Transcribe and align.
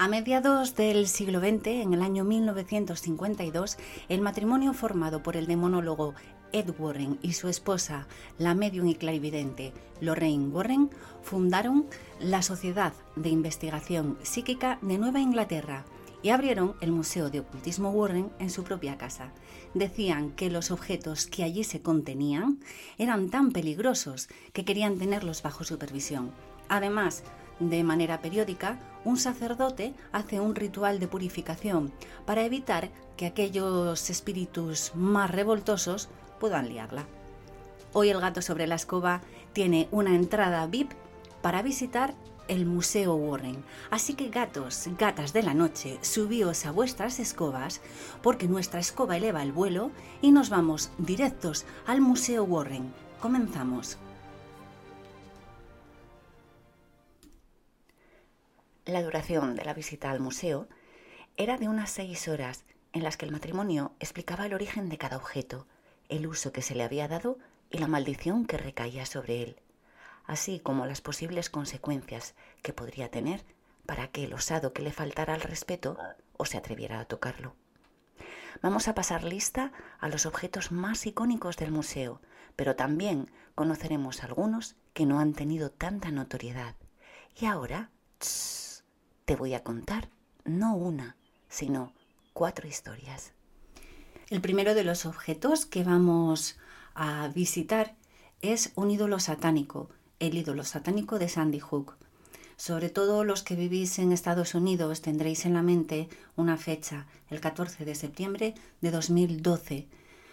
A 0.00 0.08
mediados 0.08 0.76
del 0.76 1.06
siglo 1.06 1.40
XX, 1.40 1.66
en 1.66 1.92
el 1.92 2.00
año 2.00 2.24
1952, 2.24 3.76
el 4.08 4.22
matrimonio 4.22 4.72
formado 4.72 5.22
por 5.22 5.36
el 5.36 5.46
demonólogo 5.46 6.14
Ed 6.52 6.70
Warren 6.78 7.18
y 7.20 7.34
su 7.34 7.48
esposa, 7.48 8.08
la 8.38 8.54
medium 8.54 8.86
y 8.86 8.94
clarividente 8.94 9.74
Lorraine 10.00 10.48
Warren, 10.48 10.88
fundaron 11.20 11.84
la 12.18 12.40
Sociedad 12.40 12.94
de 13.14 13.28
Investigación 13.28 14.16
Psíquica 14.22 14.78
de 14.80 14.96
Nueva 14.96 15.20
Inglaterra 15.20 15.84
y 16.22 16.30
abrieron 16.30 16.76
el 16.80 16.92
Museo 16.92 17.28
de 17.28 17.40
Ocultismo 17.40 17.90
Warren 17.90 18.30
en 18.38 18.48
su 18.48 18.64
propia 18.64 18.96
casa. 18.96 19.34
Decían 19.74 20.30
que 20.30 20.48
los 20.48 20.70
objetos 20.70 21.26
que 21.26 21.44
allí 21.44 21.62
se 21.62 21.82
contenían 21.82 22.60
eran 22.96 23.28
tan 23.28 23.52
peligrosos 23.52 24.30
que 24.54 24.64
querían 24.64 24.96
tenerlos 24.96 25.42
bajo 25.42 25.62
supervisión. 25.62 26.30
Además, 26.70 27.22
de 27.58 27.84
manera 27.84 28.22
periódica, 28.22 28.78
un 29.04 29.16
sacerdote 29.16 29.94
hace 30.12 30.40
un 30.40 30.54
ritual 30.54 31.00
de 31.00 31.08
purificación 31.08 31.92
para 32.26 32.44
evitar 32.44 32.90
que 33.16 33.26
aquellos 33.26 34.10
espíritus 34.10 34.92
más 34.94 35.30
revoltosos 35.30 36.08
puedan 36.38 36.68
liarla. 36.68 37.06
Hoy 37.92 38.10
el 38.10 38.20
gato 38.20 38.42
sobre 38.42 38.66
la 38.66 38.76
escoba 38.76 39.20
tiene 39.52 39.88
una 39.90 40.14
entrada 40.14 40.66
VIP 40.66 40.92
para 41.42 41.62
visitar 41.62 42.14
el 42.48 42.66
Museo 42.66 43.14
Warren. 43.14 43.64
Así 43.90 44.14
que 44.14 44.28
gatos, 44.28 44.88
gatas 44.98 45.32
de 45.32 45.42
la 45.42 45.54
noche, 45.54 45.98
subíos 46.02 46.66
a 46.66 46.72
vuestras 46.72 47.20
escobas 47.20 47.80
porque 48.22 48.48
nuestra 48.48 48.80
escoba 48.80 49.16
eleva 49.16 49.42
el 49.42 49.52
vuelo 49.52 49.90
y 50.20 50.32
nos 50.32 50.50
vamos 50.50 50.90
directos 50.98 51.64
al 51.86 52.00
Museo 52.00 52.44
Warren. 52.44 52.92
Comenzamos. 53.20 53.98
La 58.90 59.04
duración 59.04 59.54
de 59.54 59.64
la 59.64 59.72
visita 59.72 60.10
al 60.10 60.18
museo 60.18 60.66
era 61.36 61.58
de 61.58 61.68
unas 61.68 61.90
seis 61.90 62.26
horas 62.26 62.64
en 62.92 63.04
las 63.04 63.16
que 63.16 63.24
el 63.24 63.30
matrimonio 63.30 63.94
explicaba 64.00 64.46
el 64.46 64.52
origen 64.52 64.88
de 64.88 64.98
cada 64.98 65.16
objeto, 65.16 65.68
el 66.08 66.26
uso 66.26 66.50
que 66.50 66.60
se 66.60 66.74
le 66.74 66.82
había 66.82 67.06
dado 67.06 67.38
y 67.70 67.78
la 67.78 67.86
maldición 67.86 68.46
que 68.46 68.58
recaía 68.58 69.06
sobre 69.06 69.44
él, 69.44 69.60
así 70.24 70.58
como 70.58 70.86
las 70.86 71.00
posibles 71.02 71.50
consecuencias 71.50 72.34
que 72.62 72.72
podría 72.72 73.12
tener 73.12 73.44
para 73.86 74.02
aquel 74.02 74.34
osado 74.34 74.72
que 74.72 74.82
le 74.82 74.90
faltara 74.90 75.34
al 75.34 75.42
respeto 75.42 75.96
o 76.36 76.44
se 76.44 76.58
atreviera 76.58 76.98
a 76.98 77.04
tocarlo. 77.04 77.54
Vamos 78.60 78.88
a 78.88 78.96
pasar 78.96 79.22
lista 79.22 79.70
a 80.00 80.08
los 80.08 80.26
objetos 80.26 80.72
más 80.72 81.06
icónicos 81.06 81.56
del 81.56 81.70
museo, 81.70 82.20
pero 82.56 82.74
también 82.74 83.30
conoceremos 83.54 84.24
algunos 84.24 84.74
que 84.94 85.06
no 85.06 85.20
han 85.20 85.32
tenido 85.32 85.70
tanta 85.70 86.10
notoriedad. 86.10 86.74
Y 87.40 87.46
ahora 87.46 87.90
te 89.30 89.36
voy 89.36 89.54
a 89.54 89.62
contar 89.62 90.08
no 90.44 90.74
una, 90.74 91.14
sino 91.48 91.92
cuatro 92.32 92.66
historias. 92.66 93.30
El 94.28 94.40
primero 94.40 94.74
de 94.74 94.82
los 94.82 95.06
objetos 95.06 95.66
que 95.66 95.84
vamos 95.84 96.58
a 96.96 97.28
visitar 97.28 97.94
es 98.42 98.72
un 98.74 98.90
ídolo 98.90 99.20
satánico, 99.20 99.88
el 100.18 100.36
ídolo 100.36 100.64
satánico 100.64 101.20
de 101.20 101.28
Sandy 101.28 101.60
Hook. 101.60 101.94
Sobre 102.56 102.88
todo 102.88 103.22
los 103.22 103.44
que 103.44 103.54
vivís 103.54 104.00
en 104.00 104.10
Estados 104.10 104.56
Unidos 104.56 105.00
tendréis 105.00 105.46
en 105.46 105.54
la 105.54 105.62
mente 105.62 106.08
una 106.34 106.56
fecha, 106.56 107.06
el 107.28 107.38
14 107.38 107.84
de 107.84 107.94
septiembre 107.94 108.54
de 108.80 108.90
2012, 108.90 109.86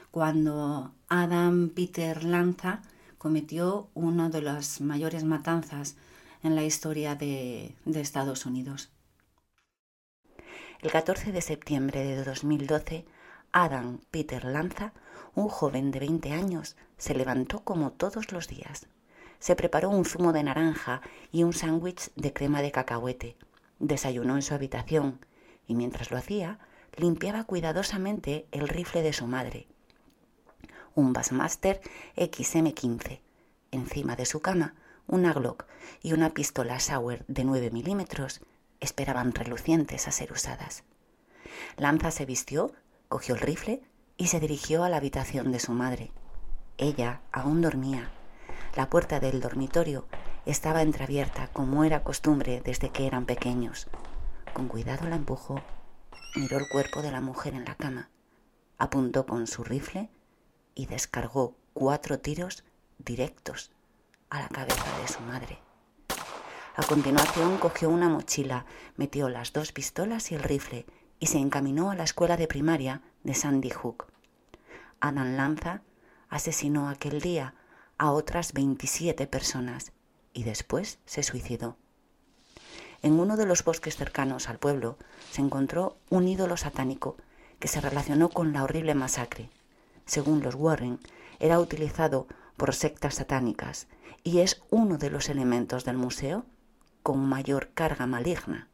cuando 0.09 0.92
Adam 1.08 1.70
Peter 1.70 2.23
Lanza 2.23 2.82
cometió 3.20 3.89
una 3.94 4.32
de 4.32 4.42
las 4.42 4.82
mayores 4.82 5.23
matanzas 5.23 5.98
en 6.48 6.56
la 6.56 6.64
historia 6.64 7.16
de, 7.16 7.76
de 7.86 8.02
Estados 8.02 8.45
Unidos. 8.45 8.90
El 10.82 10.92
14 10.92 11.32
de 11.32 11.42
septiembre 11.42 12.04
de 12.04 12.23
2012, 12.23 13.05
Adam 13.52 13.99
Peter 14.11 14.45
Lanza, 14.45 14.94
un 15.36 15.49
joven 15.49 15.92
de 15.92 15.99
20 15.99 16.32
años, 16.32 16.77
se 16.98 17.14
levantó 17.14 17.64
como 17.64 17.92
todos 17.92 18.32
los 18.32 18.48
días. 18.48 18.88
Se 19.39 19.55
preparó 19.55 19.89
un 19.89 20.05
zumo 20.05 20.33
de 20.33 20.44
naranja 20.44 21.02
y 21.32 21.44
un 21.44 21.54
sándwich 21.54 22.11
de 22.16 22.33
crema 22.33 22.61
de 22.61 22.71
cacahuete. 22.71 23.36
Desayunó 23.80 24.36
en 24.36 24.42
su 24.42 24.54
habitación 24.54 25.20
y 25.67 25.76
mientras 25.76 26.11
lo 26.11 26.17
hacía, 26.17 26.60
limpiaba 26.95 27.44
cuidadosamente 27.44 28.48
el 28.52 28.70
rifle 28.70 29.04
de 29.04 29.14
su 29.14 29.27
madre, 29.27 29.67
un 30.95 31.14
Bassmaster 31.14 31.82
XM15. 32.16 33.20
Encima 33.71 34.16
de 34.16 34.26
su 34.26 34.39
cama 34.39 34.76
una 35.08 35.34
Glock 35.34 35.66
y 36.04 36.14
una 36.14 36.34
pistola 36.34 36.80
Sauer 36.80 37.23
de 37.28 37.44
9 37.44 37.72
milímetros 37.72 38.42
esperaban 38.80 39.34
relucientes 39.34 40.08
a 40.08 40.12
ser 40.12 40.32
usadas. 40.32 40.84
Lanza 41.78 42.12
se 42.12 42.26
vistió, 42.26 42.73
cogió 43.08 43.36
el 43.36 43.42
rifle 43.42 43.82
y 44.18 44.28
se 44.28 44.40
dirigió 44.40 44.84
a 44.84 44.90
la 44.90 44.98
habitación 44.98 45.52
de 45.52 45.60
su 45.60 45.72
madre. 45.72 46.12
Ella 46.78 47.22
aún 47.32 47.62
dormía. 47.62 48.12
La 48.76 48.90
puerta 48.90 49.20
del 49.20 49.40
dormitorio 49.40 50.06
estaba 50.45 50.82
entreabierta 50.82 51.48
como 51.48 51.84
era 51.84 52.04
costumbre 52.04 52.62
desde 52.64 52.89
que 52.89 53.08
eran 53.08 53.26
pequeños. 53.26 53.88
Con 54.54 54.68
cuidado 54.68 55.08
la 55.08 55.16
empujó, 55.16 55.62
miró 56.36 56.58
el 56.58 56.68
cuerpo 56.68 57.02
de 57.02 57.12
la 57.12 57.22
mujer 57.22 57.54
en 57.54 57.66
la 57.66 57.76
cama, 57.76 58.10
apuntó 58.78 59.26
con 59.26 59.48
su 59.48 59.64
rifle 59.64 60.10
y 60.76 60.86
descargó 60.86 61.56
cuatro 61.74 62.20
tiros 62.20 62.64
directos 63.00 63.72
a 64.30 64.42
la 64.42 64.49
cabeza 64.49 64.99
de 64.99 65.08
su 65.08 65.20
madre. 65.21 65.60
A 66.76 66.83
continuación 66.83 67.58
cogió 67.58 67.89
una 67.89 68.10
mochila, 68.10 68.65
metió 68.95 69.30
las 69.30 69.54
dos 69.54 69.71
pistolas 69.71 70.32
y 70.32 70.36
el 70.36 70.43
rifle 70.43 70.86
y 71.20 71.27
se 71.27 71.39
encaminó 71.39 71.89
a 71.89 71.95
la 71.95 72.04
escuela 72.04 72.38
de 72.38 72.48
primaria 72.48 73.02
de 73.23 73.33
Sandy 73.33 73.71
Hook. 73.71 74.05
Adam 74.99 75.36
Lanza 75.36 75.82
asesinó 76.30 76.89
aquel 76.89 77.21
día 77.21 77.55
a 77.98 78.11
otras 78.11 78.54
27 78.54 79.26
personas 79.27 79.92
y 80.33 80.44
después 80.44 80.99
se 81.05 81.23
suicidó. 81.23 81.77
En 83.02 83.20
uno 83.20 83.38
de 83.38 83.45
los 83.45 83.64
bosques 83.64 83.95
cercanos 83.95 84.49
al 84.49 84.59
pueblo 84.59 84.98
se 85.32 85.42
encontró 85.42 85.98
un 86.09 86.27
ídolo 86.27 86.58
satánico 86.58 87.17
que 87.59 87.67
se 87.67 87.82
relacionó 87.82 88.30
con 88.30 88.54
la 88.54 88.64
horrible 88.64 88.94
masacre. 88.95 89.49
Según 90.05 90.42
los 90.42 90.55
Warren, 90.55 90.99
era 91.39 91.59
utilizado 91.59 92.27
por 92.55 92.73
sectas 92.73 93.15
satánicas 93.15 93.88
y 94.27 94.42
es 94.42 94.61
uno 94.71 94.98
de 94.98 95.10
los 95.10 95.30
elementos 95.30 95.86
del 95.86 95.95
museo 95.95 96.45
con 97.02 97.17
mayor 97.30 97.70
carga 97.73 98.08
maligna, 98.08 98.67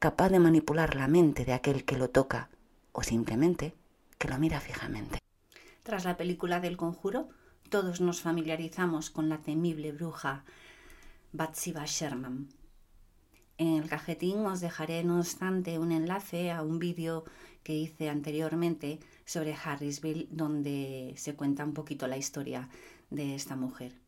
capaz 0.00 0.30
de 0.30 0.40
manipular 0.40 0.96
la 0.96 1.06
mente 1.06 1.44
de 1.44 1.52
aquel 1.52 1.84
que 1.84 1.96
lo 1.96 2.10
toca 2.10 2.50
o 2.90 3.04
simplemente 3.04 3.76
que 4.18 4.26
lo 4.26 4.36
mira 4.36 4.58
fijamente. 4.58 5.20
Tras 5.84 6.04
la 6.04 6.16
película 6.16 6.58
del 6.58 6.76
conjuro, 6.76 7.28
todos 7.70 8.00
nos 8.00 8.20
familiarizamos 8.20 9.10
con 9.10 9.28
la 9.28 9.38
temible 9.38 9.92
bruja 9.92 10.44
Batsiba 11.32 11.84
Sherman. 11.86 12.48
En 13.58 13.76
el 13.76 13.88
cajetín 13.88 14.44
os 14.44 14.60
dejaré, 14.60 15.04
no 15.04 15.20
obstante, 15.20 15.78
un 15.78 15.92
enlace 15.92 16.50
a 16.50 16.62
un 16.62 16.80
vídeo 16.80 17.22
que 17.62 17.74
hice 17.74 18.10
anteriormente 18.10 18.98
sobre 19.24 19.54
Harrisville, 19.54 20.26
donde 20.32 21.14
se 21.16 21.36
cuenta 21.36 21.64
un 21.64 21.74
poquito 21.74 22.08
la 22.08 22.16
historia 22.16 22.68
de 23.10 23.36
esta 23.36 23.54
mujer. 23.54 24.04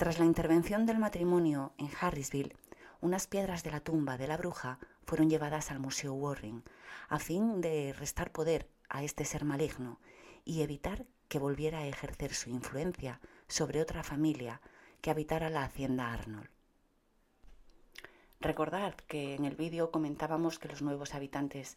Tras 0.00 0.18
la 0.18 0.24
intervención 0.24 0.86
del 0.86 0.98
matrimonio 0.98 1.74
en 1.76 1.90
Harrisville, 2.00 2.56
unas 3.02 3.26
piedras 3.26 3.62
de 3.64 3.70
la 3.70 3.80
tumba 3.80 4.16
de 4.16 4.28
la 4.28 4.38
bruja 4.38 4.78
fueron 5.04 5.28
llevadas 5.28 5.70
al 5.70 5.78
Museo 5.78 6.14
Warren 6.14 6.64
a 7.10 7.18
fin 7.18 7.60
de 7.60 7.92
restar 7.92 8.32
poder 8.32 8.66
a 8.88 9.02
este 9.04 9.26
ser 9.26 9.44
maligno 9.44 10.00
y 10.46 10.62
evitar 10.62 11.04
que 11.28 11.38
volviera 11.38 11.80
a 11.80 11.86
ejercer 11.86 12.32
su 12.32 12.48
influencia 12.48 13.20
sobre 13.46 13.82
otra 13.82 14.02
familia 14.02 14.62
que 15.02 15.10
habitara 15.10 15.50
la 15.50 15.64
hacienda 15.64 16.14
Arnold. 16.14 16.48
Recordad 18.40 18.94
que 19.06 19.34
en 19.34 19.44
el 19.44 19.54
vídeo 19.54 19.90
comentábamos 19.90 20.58
que 20.58 20.68
los 20.68 20.80
nuevos 20.80 21.14
habitantes 21.14 21.76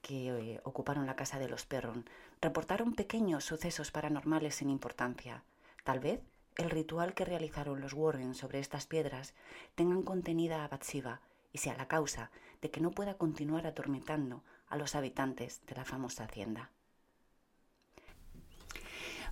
que 0.00 0.28
eh, 0.28 0.60
ocuparon 0.62 1.06
la 1.06 1.16
casa 1.16 1.40
de 1.40 1.48
los 1.48 1.66
Perron 1.66 2.08
reportaron 2.40 2.94
pequeños 2.94 3.44
sucesos 3.44 3.90
paranormales 3.90 4.54
sin 4.54 4.70
importancia. 4.70 5.42
Tal 5.82 5.98
vez 5.98 6.20
el 6.56 6.70
ritual 6.70 7.14
que 7.14 7.24
realizaron 7.24 7.80
los 7.80 7.92
Warren 7.92 8.34
sobre 8.34 8.60
estas 8.60 8.86
piedras 8.86 9.34
tengan 9.74 10.02
contenida 10.02 10.64
a 10.64 10.68
Batsiba 10.68 11.20
y 11.52 11.58
sea 11.58 11.76
la 11.76 11.88
causa 11.88 12.30
de 12.62 12.70
que 12.70 12.80
no 12.80 12.90
pueda 12.90 13.14
continuar 13.14 13.66
atormentando 13.66 14.42
a 14.68 14.76
los 14.76 14.94
habitantes 14.94 15.62
de 15.66 15.74
la 15.74 15.84
famosa 15.84 16.24
hacienda. 16.24 16.70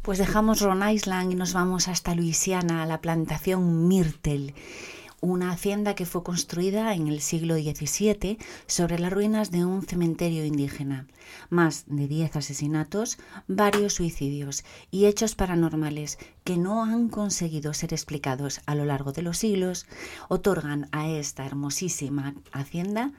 Pues 0.03 0.19
dejamos 0.19 0.61
Ron 0.61 0.89
Island 0.89 1.33
y 1.33 1.35
nos 1.37 1.53
vamos 1.53 1.87
hasta 1.87 2.15
Luisiana, 2.15 2.83
a 2.83 2.87
la 2.87 3.01
plantación 3.01 3.87
Myrtle 3.87 4.55
una 5.23 5.53
hacienda 5.53 5.95
que 5.95 6.05
fue 6.05 6.25
construida 6.25 6.93
en 6.95 7.07
el 7.07 7.21
siglo 7.21 7.55
XVII 7.55 8.39
sobre 8.67 8.99
las 8.99 9.13
ruinas 9.13 9.53
de 9.53 9.65
un 9.65 9.83
cementerio 9.83 10.45
indígena. 10.45 11.07
Más 11.49 11.85
de 11.87 12.09
10 12.09 12.37
asesinatos, 12.37 13.19
varios 13.47 13.95
suicidios 13.95 14.65
y 14.91 15.07
hechos 15.07 15.37
paranormales 15.37 16.19
que 16.43 16.57
no 16.57 16.83
han 16.83 17.09
conseguido 17.09 17.73
ser 17.73 17.95
explicados 17.95 18.61
a 18.67 18.75
lo 18.75 18.85
largo 18.85 19.13
de 19.13 19.23
los 19.23 19.39
siglos 19.39 19.87
otorgan 20.29 20.89
a 20.91 21.09
esta 21.09 21.47
hermosísima 21.47 22.35
hacienda 22.51 23.13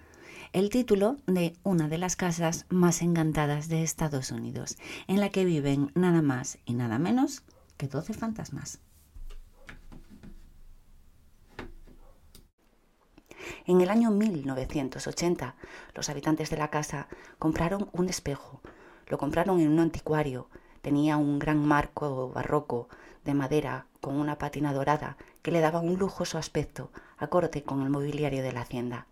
el 0.52 0.70
título 0.70 1.18
de 1.26 1.56
una 1.64 1.88
de 1.88 1.98
las 1.98 2.18
casas 2.18 2.66
más 2.70 3.02
encantadas 3.02 3.70
de 3.70 3.82
Estados 3.82 4.30
Unidos, 4.30 4.78
en 5.08 5.22
la 5.22 5.30
que 5.30 5.46
viven 5.46 5.92
nada 5.96 6.22
más 6.22 6.60
y 6.66 6.74
nada 6.74 7.00
menos 7.00 7.44
que 7.78 7.88
12 7.88 8.14
fantasmas. 8.14 8.80
En 13.66 13.80
el 13.80 13.90
año 13.90 14.12
1980, 14.12 15.56
los 15.96 16.10
habitantes 16.10 16.50
de 16.50 16.58
la 16.58 16.70
casa 16.70 17.08
compraron 17.40 17.90
un 17.94 18.10
espejo. 18.10 18.60
Lo 19.08 19.18
compraron 19.18 19.62
en 19.62 19.70
un 19.70 19.80
anticuario. 19.80 20.50
Tenía 20.82 21.16
un 21.16 21.40
gran 21.40 21.66
marco 21.66 22.30
barroco 22.30 22.90
de 23.24 23.34
madera 23.34 23.86
con 24.02 24.16
una 24.16 24.38
patina 24.38 24.74
dorada 24.74 25.16
que 25.42 25.52
le 25.52 25.62
daba 25.62 25.80
un 25.80 25.98
lujoso 25.98 26.38
aspecto, 26.38 26.92
acorde 27.18 27.64
con 27.64 27.82
el 27.82 27.90
mobiliario 27.90 28.44
de 28.44 28.52
la 28.52 28.62
hacienda. 28.62 29.08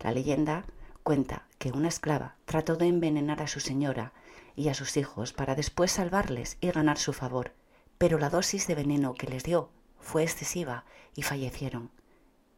La 0.00 0.12
leyenda 0.12 0.64
cuenta 1.02 1.44
que 1.58 1.70
una 1.70 1.88
esclava 1.88 2.36
trató 2.46 2.76
de 2.76 2.86
envenenar 2.86 3.42
a 3.42 3.46
su 3.46 3.60
señora 3.60 4.12
y 4.56 4.68
a 4.68 4.74
sus 4.74 4.96
hijos 4.96 5.34
para 5.34 5.54
después 5.54 5.92
salvarles 5.92 6.56
y 6.62 6.70
ganar 6.70 6.96
su 6.96 7.12
favor, 7.12 7.52
pero 7.98 8.18
la 8.18 8.30
dosis 8.30 8.66
de 8.66 8.74
veneno 8.74 9.12
que 9.12 9.26
les 9.26 9.44
dio 9.44 9.68
fue 9.98 10.22
excesiva 10.22 10.84
y 11.14 11.22
fallecieron. 11.22 11.90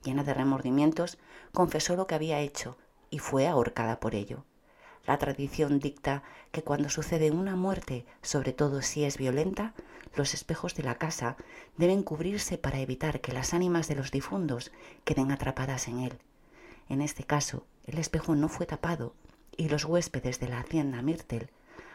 Llena 0.03 0.25
de 0.25 0.35
remordimientos, 0.35 1.19
confesó 1.53 1.97
lo 1.97 2.07
que 2.07 2.15
había 2.15 2.41
hecho 2.41 2.77
y 3.11 3.19
fue 3.19 3.47
ahorcada 3.47 4.01
por 4.01 4.15
ello. 4.15 4.45
La 5.07 5.19
tradición 5.19 5.81
dicta 5.81 6.23
que 6.53 6.63
cuando 6.63 6.89
sucede 6.89 7.31
una 7.31 7.57
muerte, 7.57 8.07
sobre 8.23 8.53
todo 8.53 8.83
si 8.83 9.05
es 9.05 9.19
violenta, 9.19 9.75
los 10.15 10.35
espejos 10.35 10.75
de 10.75 10.83
la 10.83 10.97
casa 10.97 11.37
deben 11.77 12.03
cubrirse 12.03 12.59
para 12.59 12.79
evitar 12.79 13.21
que 13.21 13.33
las 13.33 13.55
ánimas 13.55 13.89
de 13.89 13.97
los 13.97 14.11
difuntos 14.11 14.71
queden 15.05 15.33
atrapadas 15.33 15.89
en 15.89 16.01
él. 16.01 16.19
En 16.89 17.01
este 17.01 17.25
caso, 17.25 17.67
el 17.87 17.99
espejo 17.99 18.35
no 18.35 18.49
fue 18.49 18.67
tapado 18.67 19.15
y 19.57 19.69
los 19.69 19.85
huéspedes 19.85 20.39
de 20.39 20.49
la 20.49 20.61
hacienda 20.61 21.03
Myrtle 21.03 21.49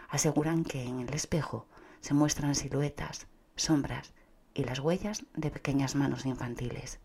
aseguran 0.10 0.64
que 0.64 0.84
en 0.84 1.00
el 1.00 1.14
espejo 1.14 1.66
se 2.02 2.14
muestran 2.14 2.56
siluetas, 2.56 3.28
sombras 3.56 4.14
y 4.54 4.64
las 4.64 4.80
huellas 4.80 5.24
de 5.36 5.52
pequeñas 5.52 5.96
manos 5.96 6.26
infantiles. 6.26 7.00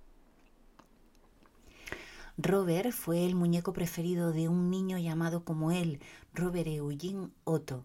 Robert 2.38 2.92
fue 2.92 3.26
el 3.26 3.34
muñeco 3.34 3.74
preferido 3.74 4.32
de 4.32 4.48
un 4.48 4.70
niño 4.70 4.96
llamado 4.96 5.44
como 5.44 5.70
él, 5.70 6.00
Robert 6.32 6.66
Eugene 6.66 7.28
Otto. 7.44 7.84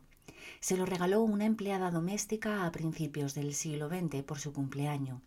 Se 0.61 0.77
lo 0.77 0.85
regaló 0.85 1.21
una 1.21 1.45
empleada 1.45 1.91
doméstica 1.91 2.65
a 2.65 2.71
principios 2.71 3.33
del 3.33 3.53
siglo 3.53 3.89
XX 3.89 4.23
por 4.23 4.39
su 4.39 4.53
cumpleaños, 4.53 5.21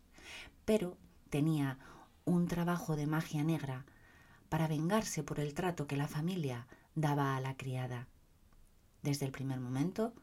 pero 0.64 0.96
tenía 1.28 1.78
un 2.24 2.48
trabajo 2.48 2.96
de 2.96 3.06
magia 3.06 3.44
negra 3.44 3.84
para 4.48 4.68
vengarse 4.68 5.22
por 5.22 5.38
el 5.38 5.52
trato 5.52 5.86
que 5.86 5.98
la 5.98 6.08
familia 6.08 6.66
daba 6.94 7.36
a 7.36 7.40
la 7.40 7.56
criada. 7.58 8.08
Desde 9.02 9.26
el 9.26 9.32
primer 9.32 9.60
momento, 9.60 10.14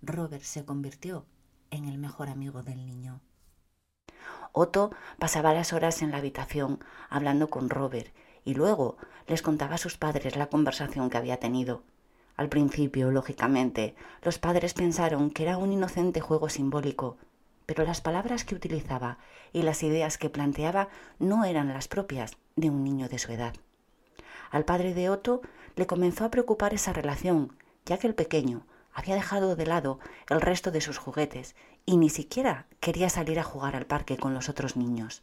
Robert 0.00 0.44
se 0.44 0.64
convirtió 0.64 1.26
en 1.70 1.86
el 1.86 1.98
mejor 1.98 2.28
amigo 2.28 2.62
del 2.62 2.86
niño. 2.86 3.20
Otto 4.52 4.92
pasaba 5.18 5.52
las 5.52 5.72
horas 5.72 6.02
en 6.02 6.12
la 6.12 6.18
habitación 6.18 6.78
hablando 7.10 7.50
con 7.50 7.68
Robert 7.68 8.14
y 8.44 8.54
luego 8.54 8.96
les 9.26 9.42
contaba 9.42 9.76
a 9.76 9.78
sus 9.78 9.96
padres 9.96 10.36
la 10.36 10.46
conversación 10.46 11.10
que 11.10 11.16
había 11.16 11.38
tenido. 11.38 11.82
Al 12.36 12.48
principio, 12.48 13.10
lógicamente, 13.10 13.94
los 14.22 14.38
padres 14.38 14.74
pensaron 14.74 15.30
que 15.30 15.44
era 15.44 15.56
un 15.56 15.72
inocente 15.72 16.20
juego 16.20 16.48
simbólico, 16.48 17.16
pero 17.66 17.84
las 17.84 18.00
palabras 18.00 18.44
que 18.44 18.54
utilizaba 18.54 19.18
y 19.52 19.62
las 19.62 19.82
ideas 19.82 20.18
que 20.18 20.30
planteaba 20.30 20.88
no 21.18 21.44
eran 21.44 21.72
las 21.72 21.88
propias 21.88 22.36
de 22.56 22.70
un 22.70 22.84
niño 22.84 23.08
de 23.08 23.18
su 23.18 23.32
edad. 23.32 23.54
Al 24.50 24.64
padre 24.64 24.94
de 24.94 25.08
Otto 25.08 25.40
le 25.76 25.86
comenzó 25.86 26.24
a 26.24 26.30
preocupar 26.30 26.74
esa 26.74 26.92
relación, 26.92 27.56
ya 27.86 27.98
que 27.98 28.06
el 28.06 28.14
pequeño 28.14 28.66
había 28.92 29.16
dejado 29.16 29.56
de 29.56 29.66
lado 29.66 29.98
el 30.28 30.40
resto 30.40 30.70
de 30.70 30.80
sus 30.80 30.98
juguetes 30.98 31.56
y 31.84 31.96
ni 31.96 32.08
siquiera 32.08 32.66
quería 32.80 33.10
salir 33.10 33.40
a 33.40 33.44
jugar 33.44 33.74
al 33.76 33.86
parque 33.86 34.16
con 34.16 34.34
los 34.34 34.48
otros 34.48 34.76
niños. 34.76 35.22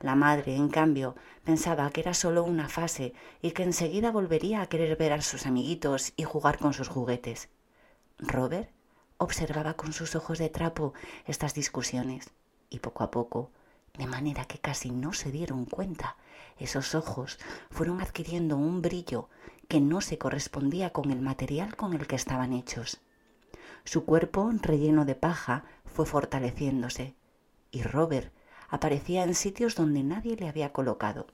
La 0.00 0.14
madre, 0.14 0.56
en 0.56 0.68
cambio, 0.68 1.14
pensaba 1.44 1.90
que 1.90 2.00
era 2.00 2.14
solo 2.14 2.44
una 2.44 2.68
fase 2.68 3.14
y 3.42 3.52
que 3.52 3.62
enseguida 3.62 4.10
volvería 4.10 4.60
a 4.60 4.66
querer 4.66 4.96
ver 4.96 5.12
a 5.12 5.22
sus 5.22 5.46
amiguitos 5.46 6.12
y 6.16 6.24
jugar 6.24 6.58
con 6.58 6.72
sus 6.72 6.88
juguetes. 6.88 7.48
Robert 8.18 8.70
observaba 9.18 9.74
con 9.74 9.92
sus 9.92 10.14
ojos 10.16 10.38
de 10.38 10.48
trapo 10.48 10.94
estas 11.26 11.54
discusiones 11.54 12.30
y 12.70 12.80
poco 12.80 13.04
a 13.04 13.10
poco, 13.10 13.50
de 13.96 14.06
manera 14.06 14.44
que 14.44 14.58
casi 14.58 14.90
no 14.90 15.12
se 15.12 15.30
dieron 15.30 15.64
cuenta, 15.64 16.16
esos 16.58 16.94
ojos 16.94 17.38
fueron 17.70 18.00
adquiriendo 18.00 18.56
un 18.56 18.82
brillo 18.82 19.28
que 19.68 19.80
no 19.80 20.00
se 20.00 20.18
correspondía 20.18 20.90
con 20.90 21.10
el 21.10 21.20
material 21.20 21.76
con 21.76 21.94
el 21.94 22.06
que 22.06 22.16
estaban 22.16 22.52
hechos. 22.52 23.00
Su 23.84 24.04
cuerpo, 24.04 24.50
relleno 24.62 25.04
de 25.04 25.14
paja, 25.14 25.64
fue 25.84 26.06
fortaleciéndose, 26.06 27.14
y 27.70 27.82
Robert 27.82 28.32
aparecía 28.74 29.22
en 29.22 29.36
sitios 29.36 29.76
donde 29.76 30.02
nadie 30.02 30.36
le 30.36 30.48
había 30.48 30.72
colocado. 30.72 31.28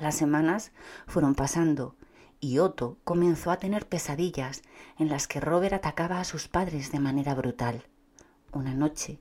Las 0.00 0.16
semanas 0.16 0.72
fueron 1.06 1.34
pasando 1.34 1.94
y 2.40 2.58
Otto 2.58 2.96
comenzó 3.04 3.50
a 3.50 3.58
tener 3.58 3.86
pesadillas 3.86 4.62
en 4.98 5.10
las 5.10 5.28
que 5.28 5.40
Robert 5.40 5.74
atacaba 5.74 6.18
a 6.18 6.24
sus 6.24 6.48
padres 6.48 6.90
de 6.90 7.00
manera 7.00 7.34
brutal. 7.34 7.84
Una 8.50 8.72
noche, 8.72 9.18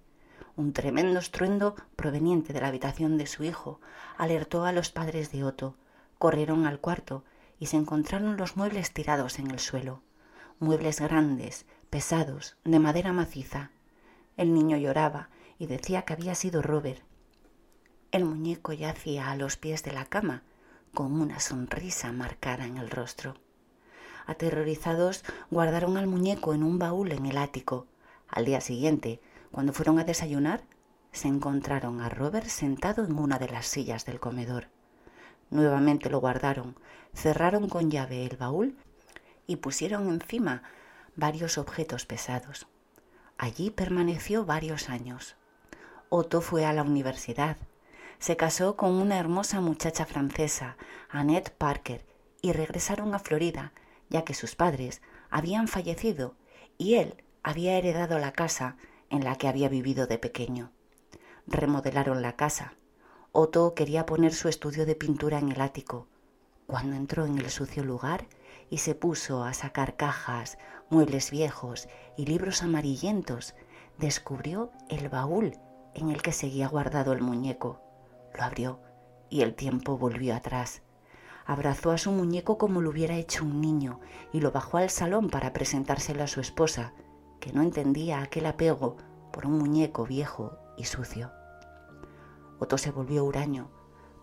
un 0.56 0.72
tremendo 0.72 1.20
estruendo 1.20 1.76
proveniente 1.98 2.54
de 2.54 2.62
la 2.62 2.70
habitación 2.70 3.18
de 3.18 3.28
su 3.28 3.44
hijo 3.44 3.82
alertó 4.18 4.64
a 4.64 4.72
los 4.72 4.90
padres 4.90 5.34
de 5.34 5.44
Otto. 5.44 5.76
Corrieron 6.18 6.66
al 6.66 6.80
cuarto 6.80 7.26
y 7.60 7.66
se 7.66 7.76
encontraron 7.76 8.38
los 8.38 8.56
muebles 8.56 8.94
tirados 8.94 9.38
en 9.40 9.52
el 9.52 9.60
suelo. 9.60 10.02
Muebles 10.60 11.02
grandes, 11.02 11.66
pesados, 11.90 12.56
de 12.64 12.80
madera 12.80 13.12
maciza. 13.12 13.72
El 14.38 14.54
niño 14.54 14.78
lloraba 14.78 15.28
y 15.60 15.68
decía 15.68 16.04
que 16.04 16.14
había 16.14 16.34
sido 16.34 16.62
Robert. 16.62 17.04
El 18.12 18.26
muñeco 18.26 18.74
yacía 18.74 19.30
a 19.30 19.36
los 19.36 19.58
pies 19.58 19.84
de 19.84 19.92
la 19.92 20.06
cama, 20.06 20.42
con 20.94 21.22
una 21.22 21.40
sonrisa 21.40 22.12
marcada 22.12 22.66
en 22.66 22.78
el 22.78 22.90
rostro. 22.90 23.36
Aterrorizados, 24.26 25.24
guardaron 25.52 25.98
al 25.98 26.08
muñeco 26.08 26.54
en 26.54 26.64
un 26.64 26.80
baúl 26.80 27.12
en 27.12 27.26
el 27.26 27.38
ático. 27.38 27.86
Al 28.30 28.46
día 28.46 28.62
siguiente, 28.62 29.20
cuando 29.52 29.74
fueron 29.74 30.00
a 30.00 30.04
desayunar, 30.04 30.64
se 31.12 31.28
encontraron 31.28 32.02
a 32.02 32.10
Robert 32.10 32.48
sentado 32.48 33.04
en 33.04 33.18
una 33.18 33.38
de 33.38 33.50
las 33.50 33.68
sillas 33.68 34.06
del 34.06 34.20
comedor. 34.20 34.68
Nuevamente 35.50 36.10
lo 36.10 36.20
guardaron, 36.20 36.76
cerraron 37.14 37.68
con 37.70 37.90
llave 37.90 38.26
el 38.26 38.38
baúl 38.38 38.78
y 39.48 39.58
pusieron 39.58 40.10
encima 40.10 40.64
varios 41.16 41.58
objetos 41.58 42.06
pesados. 42.06 42.68
Allí 43.38 43.72
permaneció 43.72 44.46
varios 44.46 44.90
años. 44.90 45.36
Otto 46.12 46.42
fue 46.42 46.66
a 46.66 46.74
la 46.74 46.82
universidad. 46.82 47.58
Se 48.18 48.36
casó 48.36 48.76
con 48.76 48.94
una 48.94 49.20
hermosa 49.20 49.62
muchacha 49.62 50.08
francesa, 50.08 50.76
Annette 51.08 51.52
Parker, 51.52 52.04
y 52.42 52.52
regresaron 52.52 53.14
a 53.14 53.20
Florida, 53.20 53.74
ya 54.10 54.24
que 54.24 54.34
sus 54.34 54.56
padres 54.56 55.04
habían 55.30 55.68
fallecido 55.68 56.34
y 56.80 56.96
él 56.96 57.24
había 57.44 57.78
heredado 57.78 58.18
la 58.18 58.32
casa 58.32 58.76
en 59.12 59.24
la 59.24 59.36
que 59.36 59.48
había 59.48 59.70
vivido 59.70 60.08
de 60.08 60.18
pequeño. 60.18 60.72
Remodelaron 61.46 62.24
la 62.24 62.36
casa. 62.36 62.74
Otto 63.32 63.76
quería 63.76 64.08
poner 64.08 64.34
su 64.34 64.50
estudio 64.50 64.88
de 64.88 64.96
pintura 64.96 65.38
en 65.38 65.52
el 65.52 65.62
ático. 65.62 66.08
Cuando 66.66 66.96
entró 66.96 67.28
en 67.28 67.38
el 67.38 67.52
sucio 67.52 67.84
lugar 67.84 68.26
y 68.72 68.80
se 68.80 68.96
puso 68.96 69.44
a 69.44 69.54
sacar 69.54 69.96
cajas, 69.96 70.58
muebles 70.90 71.30
viejos 71.30 71.88
y 72.18 72.26
libros 72.26 72.64
amarillentos, 72.64 73.54
descubrió 74.00 74.72
el 74.90 75.10
baúl 75.10 75.54
en 75.94 76.10
el 76.10 76.22
que 76.22 76.32
seguía 76.32 76.68
guardado 76.68 77.14
el 77.14 77.22
muñeco. 77.22 77.82
Lo 78.38 78.44
abrió 78.44 78.80
y 79.30 79.42
el 79.42 79.56
tiempo 79.56 79.98
volvió 79.98 80.36
atrás. 80.36 80.82
Abrazó 81.46 81.92
a 81.92 81.98
su 81.98 82.12
muñeco 82.12 82.58
como 82.58 82.82
lo 82.82 82.90
hubiera 82.90 83.16
hecho 83.16 83.44
un 83.44 83.62
niño 83.62 84.00
y 84.32 84.40
lo 84.40 84.52
bajó 84.52 84.78
al 84.78 84.90
salón 84.90 85.30
para 85.30 85.54
presentárselo 85.54 86.24
a 86.24 86.28
su 86.28 86.42
esposa, 86.42 86.94
que 87.40 87.54
no 87.54 87.62
entendía 87.62 88.22
aquel 88.22 88.46
apego 88.46 88.98
por 89.32 89.46
un 89.46 89.58
muñeco 89.58 90.06
viejo 90.06 90.58
y 90.78 90.86
sucio. 90.86 91.32
Otto 92.60 92.78
se 92.78 92.92
volvió 92.92 93.24
huraño. 93.24 93.70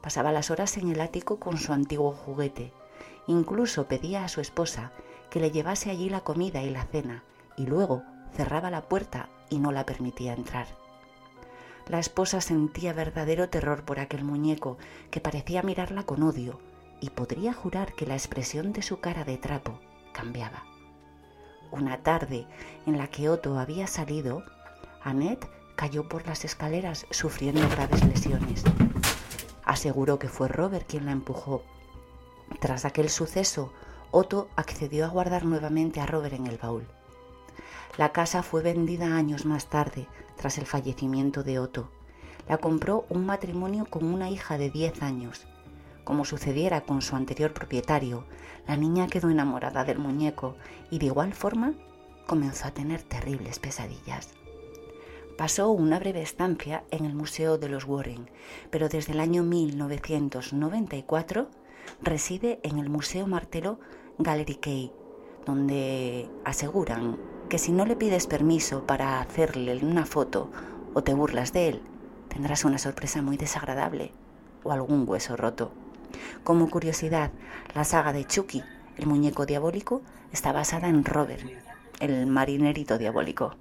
Pasaba 0.03 0.31
las 0.31 0.51
horas 0.51 0.77
en 0.77 0.91
el 0.91 1.01
ático 1.01 1.41
con 1.41 1.57
su 1.57 1.73
antiguo 1.73 2.13
juguete. 2.13 2.73
Incluso 3.27 3.89
pedía 3.89 4.25
a 4.25 4.29
su 4.29 4.41
esposa 4.41 4.93
que 5.31 5.41
le 5.41 5.51
llevase 5.51 5.91
allí 5.91 6.09
la 6.09 6.21
comida 6.21 6.63
y 6.63 6.71
la 6.71 6.85
cena, 6.85 7.25
y 7.57 7.67
luego 7.67 8.03
cerraba 8.33 8.71
la 8.71 8.83
puerta 8.83 9.29
y 9.51 9.59
no 9.59 9.73
la 9.73 9.85
permitía 9.85 10.35
entrar. 10.35 10.67
La 11.89 12.01
esposa 12.01 12.41
sentía 12.41 12.93
verdadero 12.93 13.49
terror 13.49 13.85
por 13.85 14.01
aquel 14.01 14.25
muñeco 14.25 14.77
que 15.11 15.21
parecía 15.21 15.63
mirarla 15.63 16.03
con 16.03 16.23
odio 16.25 16.59
y 17.01 17.11
podría 17.11 17.53
jurar 17.53 17.95
que 17.95 18.07
la 18.07 18.15
expresión 18.15 18.73
de 18.73 18.83
su 18.83 18.99
cara 18.99 19.25
de 19.25 19.39
trapo 19.39 19.79
cambiaba. 20.13 20.65
Una 21.71 22.03
tarde 22.03 22.47
en 22.87 22.99
la 22.99 23.07
que 23.09 23.29
Otto 23.29 23.59
había 23.59 23.87
salido, 23.87 24.43
Annette 25.03 25.49
cayó 25.77 26.09
por 26.09 26.27
las 26.27 26.45
escaleras 26.45 27.07
sufriendo 27.11 27.69
graves 27.69 28.05
lesiones. 28.05 28.65
Aseguró 29.65 30.19
que 30.19 30.29
fue 30.29 30.49
Robert 30.49 30.87
quien 30.89 31.07
la 31.07 31.13
empujó. 31.13 31.63
Tras 32.61 32.85
aquel 32.85 33.11
suceso, 33.11 33.73
Otto 34.11 34.49
accedió 34.57 35.05
a 35.05 35.09
guardar 35.09 35.45
nuevamente 35.45 36.01
a 36.01 36.07
Robert 36.07 36.35
en 36.35 36.47
el 36.47 36.59
baúl. 36.59 36.87
La 37.99 38.13
casa 38.13 38.43
fue 38.43 38.63
vendida 38.63 39.17
años 39.17 39.47
más 39.47 39.71
tarde, 39.71 40.07
tras 40.37 40.59
el 40.59 40.67
fallecimiento 40.67 41.43
de 41.43 41.59
Otto. 41.59 41.89
La 42.47 42.59
compró 42.59 43.07
un 43.09 43.25
matrimonio 43.25 43.87
con 43.89 44.05
una 44.05 44.29
hija 44.29 44.59
de 44.59 44.69
10 44.69 45.03
años. 45.03 45.47
Como 46.05 46.27
sucediera 46.27 46.83
con 46.83 47.01
su 47.01 47.17
anterior 47.17 47.55
propietario, 47.55 48.27
la 48.69 48.77
niña 48.77 49.07
quedó 49.07 49.31
enamorada 49.31 49.85
del 49.85 49.99
muñeco 49.99 50.57
y 50.91 50.99
de 50.99 51.07
igual 51.07 51.33
forma 51.33 51.73
comenzó 52.27 52.69
a 52.69 52.73
tener 52.73 53.03
terribles 53.03 53.59
pesadillas. 53.59 54.29
Pasó 55.39 55.71
una 55.71 55.99
breve 55.99 56.21
estancia 56.21 56.85
en 56.91 57.07
el 57.07 57.15
Museo 57.15 57.57
de 57.57 57.71
los 57.71 57.87
Warren, 57.87 58.29
pero 58.71 58.91
desde 58.91 59.13
el 59.13 59.21
año 59.21 59.43
1994 59.43 61.49
reside 62.03 62.61
en 62.63 62.79
el 62.79 62.91
Museo 62.91 63.27
Martelo 63.27 63.81
Gallery 64.19 64.57
Key, 64.57 64.93
donde 65.47 66.29
aseguran 66.45 67.36
que 67.49 67.59
si 67.59 67.73
no 67.73 67.85
le 67.85 67.97
pides 67.97 68.27
permiso 68.27 68.87
para 68.87 69.21
hacerle 69.21 69.79
una 69.85 70.05
foto 70.05 70.51
o 70.95 71.03
te 71.03 71.15
burlas 71.15 71.53
de 71.53 71.69
él, 71.69 71.83
tendrás 72.29 72.65
una 72.65 72.79
sorpresa 72.79 73.23
muy 73.23 73.37
desagradable 73.37 74.13
o 74.65 74.73
algún 74.73 75.05
hueso 75.09 75.37
roto. 75.37 75.71
Como 76.45 76.69
curiosidad, 76.69 77.31
la 77.75 77.85
saga 77.85 78.13
de 78.13 78.25
Chucky, 78.25 78.63
el 78.97 79.07
muñeco 79.07 79.47
diabólico, 79.47 80.03
está 80.33 80.53
basada 80.53 80.89
en 80.89 81.05
Robert, 81.05 81.45
el 82.01 82.27
marinerito 82.27 82.99
diabólico. 82.99 83.55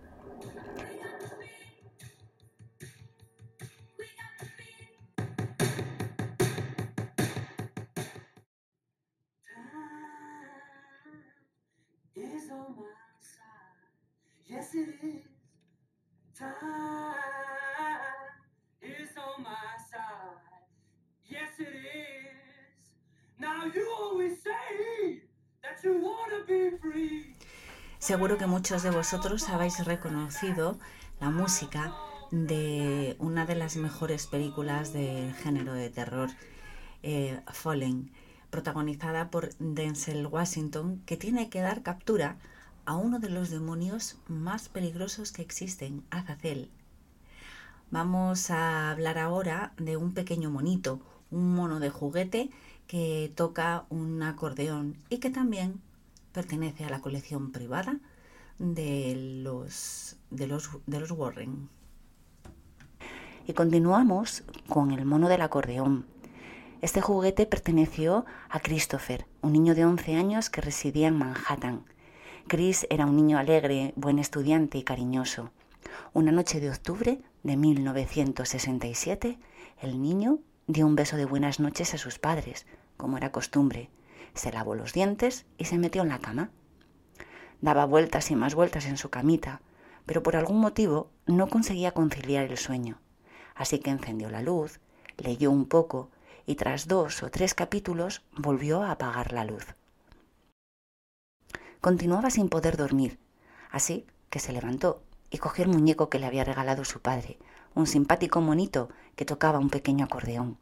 Seguro 28.26 28.40
que 28.40 28.48
muchos 28.48 28.82
de 28.82 28.90
vosotros 28.90 29.50
habéis 29.50 29.86
reconocido 29.86 30.80
la 31.22 31.30
música 31.30 31.94
de 32.32 33.16
una 33.20 33.46
de 33.46 33.54
las 33.54 33.76
mejores 33.76 34.26
películas 34.26 34.94
del 34.94 35.32
género 35.36 35.76
de 35.76 35.92
terror, 35.92 36.32
eh, 37.04 37.40
Fallen, 37.54 38.10
protagonizada 38.50 39.30
por 39.30 39.54
Denzel 39.60 40.26
Washington, 40.26 41.04
que 41.06 41.18
tiene 41.18 41.52
que 41.52 41.62
dar 41.62 41.84
captura 41.84 42.40
a 42.86 42.96
uno 42.96 43.20
de 43.20 43.30
los 43.30 43.52
demonios 43.52 44.18
más 44.28 44.70
peligrosos 44.70 45.32
que 45.32 45.44
existen, 45.44 46.04
Azazel. 46.10 46.72
Vamos 47.92 48.50
a 48.50 48.90
hablar 48.90 49.20
ahora 49.20 49.74
de 49.78 49.98
un 49.98 50.16
pequeño 50.16 50.50
monito, 50.50 51.00
un 51.30 51.54
mono 51.54 51.80
de 51.80 51.92
juguete 51.92 52.50
que 52.88 53.32
toca 53.36 53.86
un 53.90 54.24
acordeón 54.24 54.98
y 55.12 55.20
que 55.20 55.30
también 55.30 55.80
pertenece 56.32 56.86
a 56.86 56.90
la 56.90 57.02
colección 57.02 57.52
privada 57.52 58.00
de 58.60 59.42
los, 59.44 60.18
de 60.30 60.48
los, 60.48 60.70
de 60.86 61.00
los 61.00 61.12
Warren. 61.12 61.70
Y 63.48 63.54
continuamos 63.54 64.44
con 64.68 64.92
el 64.92 65.06
mono 65.06 65.30
del 65.30 65.42
acordeón. 65.42 66.06
Este 66.82 67.02
juguete 67.02 67.46
perteneció 67.46 68.26
a 68.50 68.60
Christopher, 68.60 69.26
un 69.42 69.54
niño 69.54 69.76
de 69.76 69.86
11 69.86 70.16
años 70.16 70.50
que 70.50 70.62
residía 70.62 71.08
en 71.08 71.18
Manhattan. 71.18 71.86
Chris 72.48 72.86
era 72.90 73.06
un 73.06 73.16
niño 73.16 73.38
alegre, 73.38 73.94
buen 73.96 74.20
estudiante 74.20 74.78
y 74.78 74.84
cariñoso. 74.84 75.52
Una 76.14 76.32
noche 76.32 76.60
de 76.60 76.70
octubre 76.70 77.22
de 77.44 77.58
1967, 77.58 79.40
el 79.82 80.02
niño 80.02 80.40
dio 80.68 80.86
un 80.86 80.96
beso 80.96 81.18
de 81.18 81.26
buenas 81.26 81.60
noches 81.60 81.94
a 81.94 81.98
sus 81.98 82.20
padres, 82.20 82.66
como 82.98 83.18
era 83.18 83.32
costumbre, 83.32 83.90
se 84.36 84.52
lavó 84.52 84.76
los 84.76 84.94
dientes 84.94 85.46
y 85.58 85.66
se 85.66 85.78
metió 85.78 86.02
en 86.02 86.10
la 86.10 86.20
cama. 86.20 86.52
Daba 87.62 87.86
vueltas 87.86 88.32
y 88.32 88.36
más 88.36 88.56
vueltas 88.56 88.86
en 88.86 88.98
su 88.98 89.10
camita, 89.10 89.62
pero 90.06 90.24
por 90.24 90.36
algún 90.36 90.60
motivo 90.60 91.10
no 91.26 91.48
conseguía 91.48 91.94
conciliar 91.94 92.46
el 92.46 92.58
sueño. 92.58 93.00
Así 93.56 93.80
que 93.80 93.90
encendió 93.90 94.30
la 94.30 94.42
luz, 94.42 94.80
leyó 95.18 95.52
un 95.52 95.66
poco 95.66 96.10
y 96.46 96.56
tras 96.56 96.88
dos 96.88 97.24
o 97.24 97.32
tres 97.32 97.54
capítulos 97.54 98.24
volvió 98.36 98.84
a 98.84 98.92
apagar 98.92 99.34
la 99.34 99.46
luz. 99.46 99.76
Continuaba 101.82 102.30
sin 102.30 102.50
poder 102.50 102.78
dormir, 102.78 103.20
así 103.72 104.06
que 104.30 104.40
se 104.40 104.54
levantó 104.54 105.02
y 105.30 105.38
cogió 105.38 105.66
el 105.66 105.72
muñeco 105.72 106.10
que 106.10 106.20
le 106.20 106.26
había 106.26 106.44
regalado 106.44 106.86
su 106.86 107.02
padre, 107.02 107.38
un 107.74 107.88
simpático 107.88 108.42
monito 108.42 108.90
que 109.16 109.26
tocaba 109.26 109.60
un 109.60 109.70
pequeño 109.70 110.06
acordeón. 110.06 110.58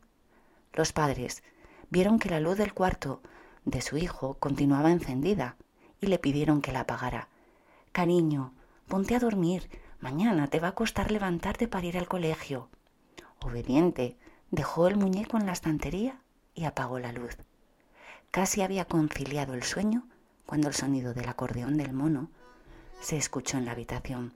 Los 0.73 0.93
padres 0.93 1.43
vieron 1.89 2.19
que 2.19 2.29
la 2.29 2.39
luz 2.39 2.57
del 2.57 2.73
cuarto 2.73 3.21
de 3.65 3.81
su 3.81 3.97
hijo 3.97 4.35
continuaba 4.39 4.91
encendida 4.91 5.57
y 6.03 6.07
le 6.07 6.19
pidieron 6.19 6.62
que 6.62 6.72
la 6.72 6.81
apagara. 6.81 7.27
Cariño, 7.91 8.53
ponte 8.88 9.15
a 9.15 9.19
dormir. 9.19 9.69
Mañana 10.00 10.48
te 10.48 10.60
va 10.60 10.69
a 10.69 10.75
costar 10.75 11.12
levantarte 11.12 11.67
para 11.67 11.86
ir 11.86 11.98
al 11.98 12.07
colegio. 12.07 12.69
Obediente, 13.39 14.17
dejó 14.51 14.88
el 14.88 14.98
muñeco 14.98 15.38
en 15.38 15.45
la 15.45 15.53
estantería 15.53 16.19
y 16.53 16.65
apagó 16.65 17.00
la 17.00 17.12
luz. 17.12 17.38
Casi 18.31 18.62
había 18.62 18.86
conciliado 18.86 19.53
el 19.53 19.63
sueño 19.63 20.07
cuando 20.45 20.67
el 20.67 20.74
sonido 20.74 21.13
del 21.13 21.29
acordeón 21.29 21.77
del 21.77 21.93
mono 21.93 22.29
se 23.01 23.17
escuchó 23.17 23.57
en 23.57 23.65
la 23.65 23.72
habitación. 23.72 24.33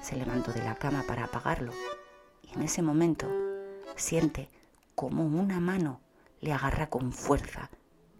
Se 0.00 0.16
levantó 0.16 0.52
de 0.52 0.62
la 0.62 0.76
cama 0.76 1.04
para 1.06 1.24
apagarlo 1.24 1.72
y 2.42 2.54
en 2.54 2.62
ese 2.62 2.82
momento 2.82 3.28
siente 3.96 4.48
como 4.94 5.24
una 5.24 5.60
mano 5.60 6.00
le 6.40 6.52
agarra 6.52 6.88
con 6.88 7.12
fuerza 7.12 7.70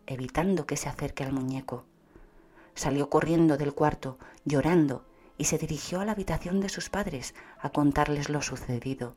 evitando 0.06 0.66
que 0.66 0.76
se 0.76 0.88
acerque 0.88 1.24
al 1.24 1.32
muñeco. 1.32 1.84
Salió 2.74 3.10
corriendo 3.10 3.56
del 3.56 3.74
cuarto, 3.74 4.18
llorando, 4.44 5.04
y 5.38 5.44
se 5.44 5.58
dirigió 5.58 6.00
a 6.00 6.04
la 6.04 6.12
habitación 6.12 6.60
de 6.60 6.68
sus 6.68 6.90
padres 6.90 7.34
a 7.58 7.70
contarles 7.70 8.28
lo 8.28 8.42
sucedido. 8.42 9.14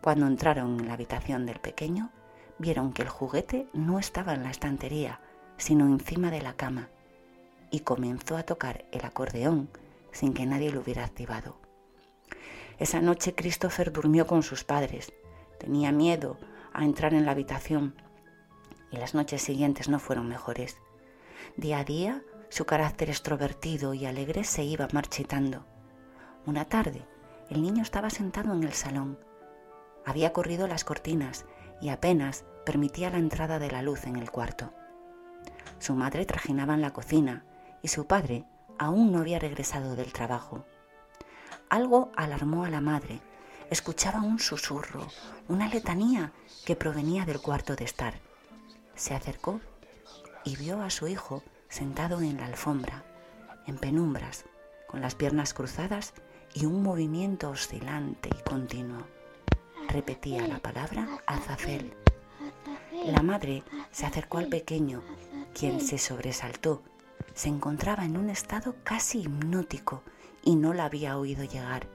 Cuando 0.00 0.26
entraron 0.26 0.80
en 0.80 0.88
la 0.88 0.94
habitación 0.94 1.46
del 1.46 1.60
pequeño, 1.60 2.10
vieron 2.58 2.92
que 2.92 3.02
el 3.02 3.08
juguete 3.08 3.68
no 3.72 3.98
estaba 3.98 4.34
en 4.34 4.42
la 4.42 4.50
estantería, 4.50 5.20
sino 5.56 5.86
encima 5.86 6.30
de 6.30 6.42
la 6.42 6.54
cama, 6.54 6.88
y 7.70 7.80
comenzó 7.80 8.36
a 8.36 8.42
tocar 8.42 8.84
el 8.90 9.04
acordeón 9.04 9.68
sin 10.10 10.34
que 10.34 10.46
nadie 10.46 10.72
lo 10.72 10.80
hubiera 10.80 11.04
activado. 11.04 11.56
Esa 12.78 13.00
noche 13.00 13.34
Christopher 13.34 13.92
durmió 13.92 14.26
con 14.26 14.42
sus 14.42 14.64
padres. 14.64 15.12
Tenía 15.58 15.92
miedo 15.92 16.38
a 16.72 16.84
entrar 16.84 17.14
en 17.14 17.24
la 17.24 17.32
habitación 17.32 17.94
y 18.90 18.96
las 18.96 19.14
noches 19.14 19.42
siguientes 19.42 19.88
no 19.88 19.98
fueron 19.98 20.28
mejores. 20.28 20.76
Día 21.56 21.78
a 21.78 21.84
día, 21.84 22.22
su 22.52 22.66
carácter 22.66 23.08
extrovertido 23.08 23.94
y 23.94 24.04
alegre 24.04 24.44
se 24.44 24.62
iba 24.62 24.86
marchitando. 24.92 25.64
Una 26.44 26.66
tarde, 26.66 27.06
el 27.48 27.62
niño 27.62 27.82
estaba 27.82 28.10
sentado 28.10 28.52
en 28.52 28.62
el 28.62 28.74
salón. 28.74 29.18
Había 30.04 30.34
corrido 30.34 30.68
las 30.68 30.84
cortinas 30.84 31.46
y 31.80 31.88
apenas 31.88 32.44
permitía 32.66 33.08
la 33.08 33.16
entrada 33.16 33.58
de 33.58 33.70
la 33.70 33.80
luz 33.80 34.04
en 34.04 34.16
el 34.16 34.30
cuarto. 34.30 34.70
Su 35.78 35.94
madre 35.94 36.26
trajinaba 36.26 36.74
en 36.74 36.82
la 36.82 36.92
cocina 36.92 37.46
y 37.80 37.88
su 37.88 38.06
padre 38.06 38.44
aún 38.78 39.12
no 39.12 39.20
había 39.20 39.38
regresado 39.38 39.96
del 39.96 40.12
trabajo. 40.12 40.66
Algo 41.70 42.12
alarmó 42.16 42.66
a 42.66 42.70
la 42.70 42.82
madre. 42.82 43.20
Escuchaba 43.70 44.20
un 44.20 44.38
susurro, 44.38 45.06
una 45.48 45.68
letanía 45.68 46.32
que 46.66 46.76
provenía 46.76 47.24
del 47.24 47.40
cuarto 47.40 47.76
de 47.76 47.84
estar 47.84 48.12
se 48.94 49.14
acercó 49.14 49.60
y 50.44 50.56
vio 50.56 50.82
a 50.82 50.90
su 50.90 51.08
hijo 51.08 51.42
sentado 51.72 52.20
en 52.20 52.36
la 52.36 52.44
alfombra, 52.44 53.02
en 53.66 53.78
penumbras, 53.78 54.44
con 54.86 55.00
las 55.00 55.14
piernas 55.14 55.54
cruzadas 55.54 56.12
y 56.52 56.66
un 56.66 56.82
movimiento 56.82 57.48
oscilante 57.48 58.28
y 58.28 58.42
continuo. 58.42 59.06
Repetía 59.88 60.46
la 60.46 60.58
palabra 60.58 61.08
Azazel. 61.26 61.94
La 63.06 63.22
madre 63.22 63.62
se 63.90 64.04
acercó 64.04 64.36
al 64.36 64.48
pequeño, 64.48 65.02
quien 65.54 65.80
se 65.80 65.96
sobresaltó. 65.96 66.82
Se 67.32 67.48
encontraba 67.48 68.04
en 68.04 68.18
un 68.18 68.28
estado 68.28 68.76
casi 68.84 69.22
hipnótico 69.22 70.02
y 70.44 70.56
no 70.56 70.74
la 70.74 70.84
había 70.84 71.16
oído 71.16 71.42
llegar. 71.42 71.86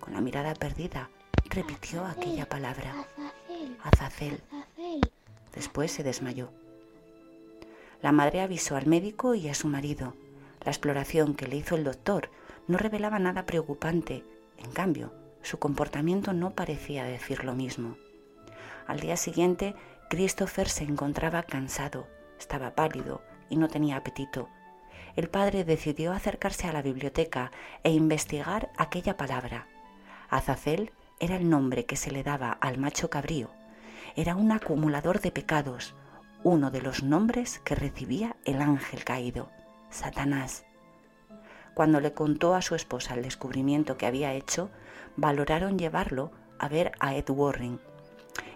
Con 0.00 0.14
la 0.14 0.20
mirada 0.20 0.52
perdida, 0.54 1.10
repitió 1.48 2.04
aquella 2.04 2.48
palabra. 2.48 2.92
Azazel. 3.84 4.42
Después 5.54 5.92
se 5.92 6.02
desmayó. 6.02 6.50
La 8.06 8.12
madre 8.12 8.40
avisó 8.40 8.76
al 8.76 8.86
médico 8.86 9.34
y 9.34 9.48
a 9.48 9.54
su 9.54 9.66
marido. 9.66 10.14
La 10.64 10.70
exploración 10.70 11.34
que 11.34 11.48
le 11.48 11.56
hizo 11.56 11.74
el 11.74 11.82
doctor 11.82 12.30
no 12.68 12.78
revelaba 12.78 13.18
nada 13.18 13.46
preocupante. 13.46 14.22
En 14.58 14.70
cambio, 14.70 15.12
su 15.42 15.58
comportamiento 15.58 16.32
no 16.32 16.52
parecía 16.52 17.02
decir 17.02 17.42
lo 17.42 17.56
mismo. 17.56 17.96
Al 18.86 19.00
día 19.00 19.16
siguiente, 19.16 19.74
Christopher 20.08 20.68
se 20.68 20.84
encontraba 20.84 21.42
cansado, 21.42 22.06
Estaba 22.38 22.76
pálido 22.76 23.22
y 23.50 23.56
no 23.56 23.66
tenía 23.66 23.96
apetito. 23.96 24.48
El 25.16 25.28
padre 25.28 25.64
decidió 25.64 26.12
acercarse 26.12 26.68
a 26.68 26.72
la 26.72 26.82
biblioteca 26.82 27.50
e 27.82 27.90
investigar 27.90 28.70
aquella 28.76 29.16
palabra. 29.16 29.66
Azazel 30.30 30.92
era 31.18 31.34
el 31.34 31.50
nombre 31.50 31.86
que 31.86 31.96
se 31.96 32.12
le 32.12 32.22
daba 32.22 32.52
al 32.52 32.78
macho 32.78 33.10
cabrío. 33.10 33.50
Era 34.14 34.36
un 34.36 34.52
acumulador 34.52 35.20
de 35.20 35.32
pecados, 35.32 35.96
uno 36.46 36.70
de 36.70 36.80
los 36.80 37.02
nombres 37.02 37.58
que 37.64 37.74
recibía 37.74 38.36
el 38.44 38.62
ángel 38.62 39.02
caído, 39.02 39.50
Satanás. 39.90 40.64
Cuando 41.74 41.98
le 41.98 42.12
contó 42.12 42.54
a 42.54 42.62
su 42.62 42.76
esposa 42.76 43.14
el 43.14 43.22
descubrimiento 43.22 43.96
que 43.96 44.06
había 44.06 44.32
hecho, 44.32 44.70
valoraron 45.16 45.76
llevarlo 45.76 46.30
a 46.60 46.68
ver 46.68 46.92
a 47.00 47.16
Ed 47.16 47.28
Warren. 47.30 47.80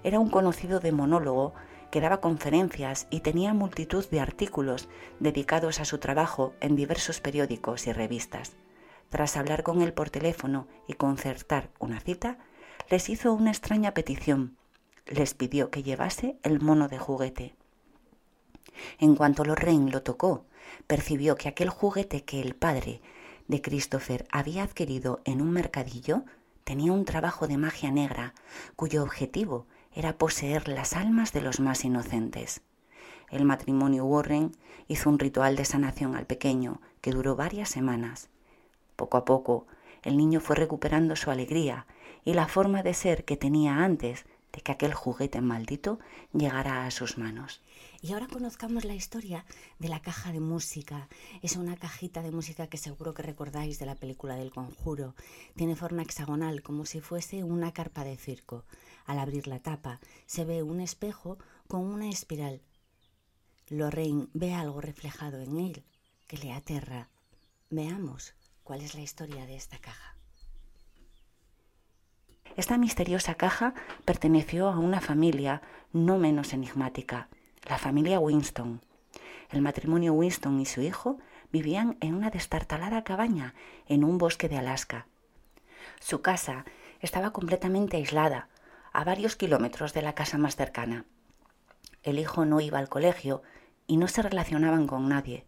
Era 0.05 0.21
un 0.21 0.31
conocido 0.31 0.79
demonólogo 0.79 1.53
que 1.91 2.01
daba 2.01 2.21
conferencias 2.21 3.09
y 3.11 3.23
tenía 3.23 3.55
multitud 3.55 4.07
de 4.09 4.21
artículos 4.21 4.89
dedicados 5.19 5.81
a 5.81 5.85
su 5.85 5.99
trabajo 5.99 6.55
en 6.61 6.77
diversos 6.77 7.19
periódicos 7.19 7.89
y 7.89 7.93
revistas. 7.93 8.53
Tras 9.09 9.37
hablar 9.37 9.65
con 9.65 9.83
él 9.83 9.93
por 9.95 10.11
teléfono 10.11 10.69
y 10.87 10.93
concertar 10.93 11.71
una 11.81 11.99
cita, 11.99 12.39
les 12.89 13.09
hizo 13.09 13.33
una 13.33 13.51
extraña 13.51 13.95
petición. 13.95 14.57
Les 15.07 15.35
pidió 15.35 15.73
que 15.73 15.83
llevase 15.83 16.39
el 16.45 16.61
mono 16.61 16.87
de 16.87 16.99
juguete. 17.01 17.57
En 18.99 19.15
cuanto 19.15 19.45
Lorraine 19.45 19.91
lo 19.91 20.03
tocó, 20.03 20.45
percibió 20.87 21.37
que 21.37 21.49
aquel 21.49 21.69
juguete 21.69 22.25
que 22.25 22.41
el 22.41 22.55
padre 22.55 23.01
de 23.49 23.61
Christopher 23.63 24.27
había 24.31 24.63
adquirido 24.63 25.21
en 25.25 25.43
un 25.43 25.51
mercadillo 25.51 26.25
tenía 26.65 26.93
un 26.93 27.05
trabajo 27.05 27.49
de 27.49 27.57
magia 27.57 27.91
negra 27.91 28.35
cuyo 28.77 29.03
objetivo 29.03 29.67
era 29.93 30.19
poseer 30.19 30.69
las 30.69 30.95
almas 30.95 31.33
de 31.33 31.41
los 31.41 31.59
más 31.59 31.85
inocentes. 31.85 32.63
El 33.31 33.45
matrimonio 33.45 34.05
Warren 34.05 34.57
hizo 34.89 35.09
un 35.09 35.19
ritual 35.19 35.57
de 35.57 35.65
sanación 35.65 36.15
al 36.17 36.27
pequeño 36.27 36.81
que 37.01 37.13
duró 37.13 37.37
varias 37.37 37.69
semanas. 37.69 38.29
Poco 38.97 39.17
a 39.17 39.25
poco, 39.25 39.67
el 40.03 40.17
niño 40.17 40.41
fue 40.41 40.57
recuperando 40.57 41.17
su 41.17 41.31
alegría 41.31 41.87
y 42.25 42.35
la 42.35 42.49
forma 42.49 42.83
de 42.83 42.95
ser 42.95 43.25
que 43.25 43.37
tenía 43.37 43.85
antes 43.85 44.27
de 44.53 44.61
que 44.61 44.73
aquel 44.73 44.95
juguete 44.95 45.41
maldito 45.41 45.99
llegara 46.33 46.87
a 46.87 46.91
sus 46.91 47.19
manos. 47.19 47.63
Y 48.03 48.13
ahora 48.13 48.29
conozcamos 48.29 48.85
la 48.87 48.95
historia 48.95 49.45
de 49.79 49.89
la 49.89 50.01
caja 50.01 50.33
de 50.33 50.41
música. 50.41 51.09
Es 51.43 51.57
una 51.57 51.77
cajita 51.77 52.23
de 52.23 52.31
música 52.31 52.67
que 52.67 52.79
seguro 52.79 53.13
que 53.13 53.23
recordáis 53.23 53.79
de 53.79 53.85
la 53.85 53.95
película 53.95 54.37
del 54.37 54.51
conjuro. 54.51 55.15
Tiene 55.55 55.77
forma 55.77 56.03
hexagonal, 56.03 56.63
como 56.63 56.87
si 56.87 57.01
fuese 57.01 57.45
una 57.45 57.73
carpa 57.73 58.05
de 58.05 58.17
circo. 58.17 58.65
Al 59.05 59.19
abrir 59.19 59.47
la 59.47 59.59
tapa 59.59 60.01
se 60.25 60.47
ve 60.47 60.63
un 60.63 60.81
espejo 60.81 61.39
con 61.69 61.83
una 61.83 62.09
espiral. 62.09 62.63
Lorraine 63.69 64.29
ve 64.33 64.55
algo 64.55 64.81
reflejado 64.81 65.41
en 65.41 65.59
él 65.59 65.85
que 66.27 66.39
le 66.39 66.53
aterra. 66.53 67.11
Veamos 67.69 68.35
cuál 68.63 68.81
es 68.81 68.95
la 68.95 69.03
historia 69.03 69.45
de 69.45 69.57
esta 69.57 69.79
caja. 69.79 70.17
Esta 72.57 72.79
misteriosa 72.79 73.35
caja 73.35 73.75
perteneció 74.05 74.69
a 74.69 74.79
una 74.79 75.01
familia 75.01 75.63
no 75.93 76.19
menos 76.19 76.53
enigmática, 76.53 77.29
la 77.69 77.79
familia 77.79 78.19
Winston. 78.21 78.81
El 79.51 79.63
matrimonio 79.63 80.13
Winston 80.13 80.61
y 80.61 80.67
su 80.67 80.81
hijo 80.81 81.19
vivían 81.53 81.97
en 82.01 82.15
una 82.15 82.31
destartalada 82.31 83.05
cabaña 83.05 83.55
en 83.87 84.05
un 84.05 84.19
bosque 84.19 84.49
de 84.49 84.59
Alaska. 84.59 85.07
Su 86.01 86.23
casa 86.23 86.65
estaba 87.01 87.33
completamente 87.33 87.97
aislada, 87.97 88.49
a 88.93 89.05
varios 89.05 89.37
kilómetros 89.37 89.93
de 89.95 90.03
la 90.03 90.15
casa 90.15 90.39
más 90.39 90.57
cercana. 90.57 91.05
El 92.03 92.19
hijo 92.19 92.45
no 92.45 92.61
iba 92.61 92.79
al 92.79 92.89
colegio 92.89 93.43
y 93.87 93.97
no 93.97 94.09
se 94.09 94.23
relacionaban 94.23 94.87
con 94.87 95.09
nadie. 95.09 95.45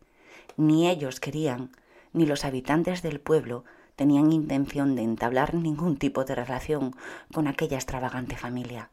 Ni 0.57 0.89
ellos 0.89 1.19
querían, 1.19 1.71
ni 2.13 2.27
los 2.27 2.45
habitantes 2.45 3.03
del 3.03 3.21
pueblo 3.21 3.65
tenían 3.97 4.33
intención 4.33 4.95
de 4.95 5.03
entablar 5.03 5.55
ningún 5.55 5.97
tipo 5.97 6.25
de 6.25 6.35
relación 6.35 6.95
con 7.33 7.47
aquella 7.47 7.77
extravagante 7.77 8.37
familia. 8.37 8.91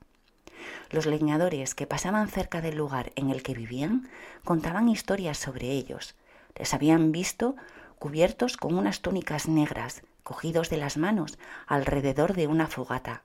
Los 0.89 1.05
leñadores 1.05 1.75
que 1.75 1.87
pasaban 1.87 2.27
cerca 2.27 2.61
del 2.61 2.77
lugar 2.77 3.11
en 3.15 3.29
el 3.29 3.43
que 3.43 3.53
vivían 3.53 4.09
contaban 4.43 4.89
historias 4.89 5.37
sobre 5.37 5.71
ellos. 5.71 6.15
Les 6.55 6.73
habían 6.73 7.11
visto 7.11 7.55
cubiertos 7.99 8.57
con 8.57 8.77
unas 8.77 9.01
túnicas 9.01 9.47
negras, 9.47 10.03
cogidos 10.23 10.69
de 10.69 10.77
las 10.77 10.97
manos 10.97 11.37
alrededor 11.67 12.33
de 12.33 12.47
una 12.47 12.67
fogata. 12.67 13.23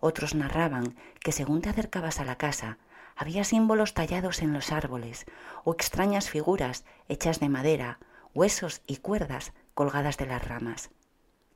Otros 0.00 0.34
narraban 0.34 0.94
que 1.20 1.32
según 1.32 1.62
te 1.62 1.68
acercabas 1.68 2.20
a 2.20 2.24
la 2.24 2.36
casa, 2.36 2.78
había 3.16 3.44
símbolos 3.44 3.94
tallados 3.94 4.42
en 4.42 4.52
los 4.52 4.72
árboles 4.72 5.24
o 5.64 5.72
extrañas 5.72 6.28
figuras 6.28 6.84
hechas 7.08 7.40
de 7.40 7.48
madera, 7.48 7.98
huesos 8.34 8.82
y 8.86 8.98
cuerdas 8.98 9.52
colgadas 9.74 10.18
de 10.18 10.26
las 10.26 10.46
ramas. 10.46 10.90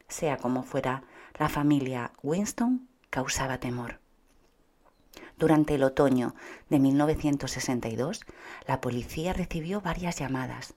Sea 0.08 0.38
como 0.38 0.62
fuera, 0.62 1.04
la 1.38 1.48
familia 1.48 2.12
Winston 2.22 2.88
causaba 3.10 3.58
temor. 3.58 3.99
Durante 5.40 5.76
el 5.76 5.84
otoño 5.84 6.34
de 6.68 6.78
1962, 6.78 8.20
la 8.66 8.82
policía 8.82 9.32
recibió 9.32 9.80
varias 9.80 10.18
llamadas, 10.18 10.74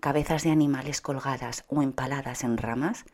cabezas 0.00 0.44
de 0.44 0.52
animales 0.52 1.00
colgadas 1.00 1.64
o 1.66 1.82
empaladas 1.82 2.44
en 2.44 2.56
ramas, 2.56 3.06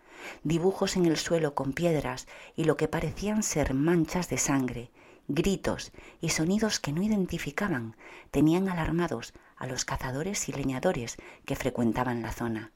dibujos 0.45 0.97
en 0.97 1.07
el 1.07 1.17
suelo 1.17 1.55
con 1.55 1.73
piedras 1.73 2.29
y 2.55 2.65
lo 2.65 2.77
que 2.77 2.87
parecían 2.87 3.43
ser 3.43 3.73
manchas 3.73 4.29
de 4.29 4.37
sangre, 4.37 4.91
gritos 5.27 5.91
y 6.21 6.29
sonidos 6.29 6.79
que 6.81 6.93
no 6.93 7.03
identificaban 7.03 7.97
tenían 8.31 8.69
alarmados 8.69 9.33
a 9.57 9.67
los 9.67 9.87
cazadores 9.87 10.51
y 10.51 10.53
leñadores 10.53 11.17
que 11.47 11.57
frecuentaban 11.57 12.21
la 12.21 12.33
zona. 12.33 12.73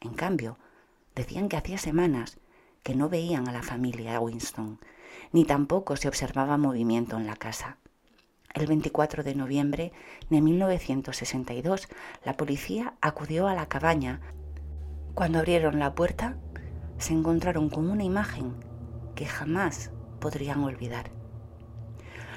En 0.00 0.14
cambio, 0.14 0.58
decían 1.14 1.48
que 1.48 1.58
hacía 1.58 1.78
semanas 1.78 2.38
que 2.82 2.96
no 2.96 3.08
veían 3.08 3.46
a 3.46 3.52
la 3.52 3.62
familia 3.62 4.18
Winston, 4.18 4.80
ni 5.32 5.44
tampoco 5.44 5.96
se 5.96 6.08
observaba 6.08 6.56
movimiento 6.56 7.16
en 7.16 7.26
la 7.26 7.36
casa. 7.36 7.78
El 8.54 8.66
24 8.66 9.22
de 9.22 9.34
noviembre 9.34 9.92
de 10.28 10.40
1962, 10.42 11.88
la 12.24 12.36
policía 12.36 12.94
acudió 13.00 13.48
a 13.48 13.54
la 13.54 13.66
cabaña. 13.66 14.20
Cuando 15.14 15.38
abrieron 15.38 15.78
la 15.78 15.94
puerta, 15.94 16.36
se 16.98 17.14
encontraron 17.14 17.70
con 17.70 17.90
una 17.90 18.04
imagen 18.04 18.54
que 19.14 19.26
jamás 19.26 19.90
podrían 20.20 20.62
olvidar. 20.64 21.10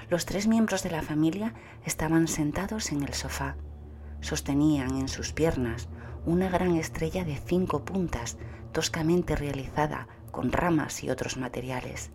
Los 0.09 0.25
tres 0.25 0.47
miembros 0.47 0.83
de 0.83 0.91
la 0.91 1.01
familia 1.01 1.53
estaban 1.83 2.27
sentados 2.27 2.91
en 2.91 3.03
el 3.03 3.13
sofá. 3.13 3.57
Sostenían 4.21 4.97
en 4.97 5.07
sus 5.07 5.33
piernas 5.33 5.89
una 6.25 6.49
gran 6.49 6.75
estrella 6.75 7.23
de 7.23 7.35
cinco 7.35 7.83
puntas, 7.83 8.37
toscamente 8.71 9.35
realizada 9.35 10.07
con 10.31 10.51
ramas 10.51 11.03
y 11.03 11.09
otros 11.09 11.37
materiales. 11.37 12.11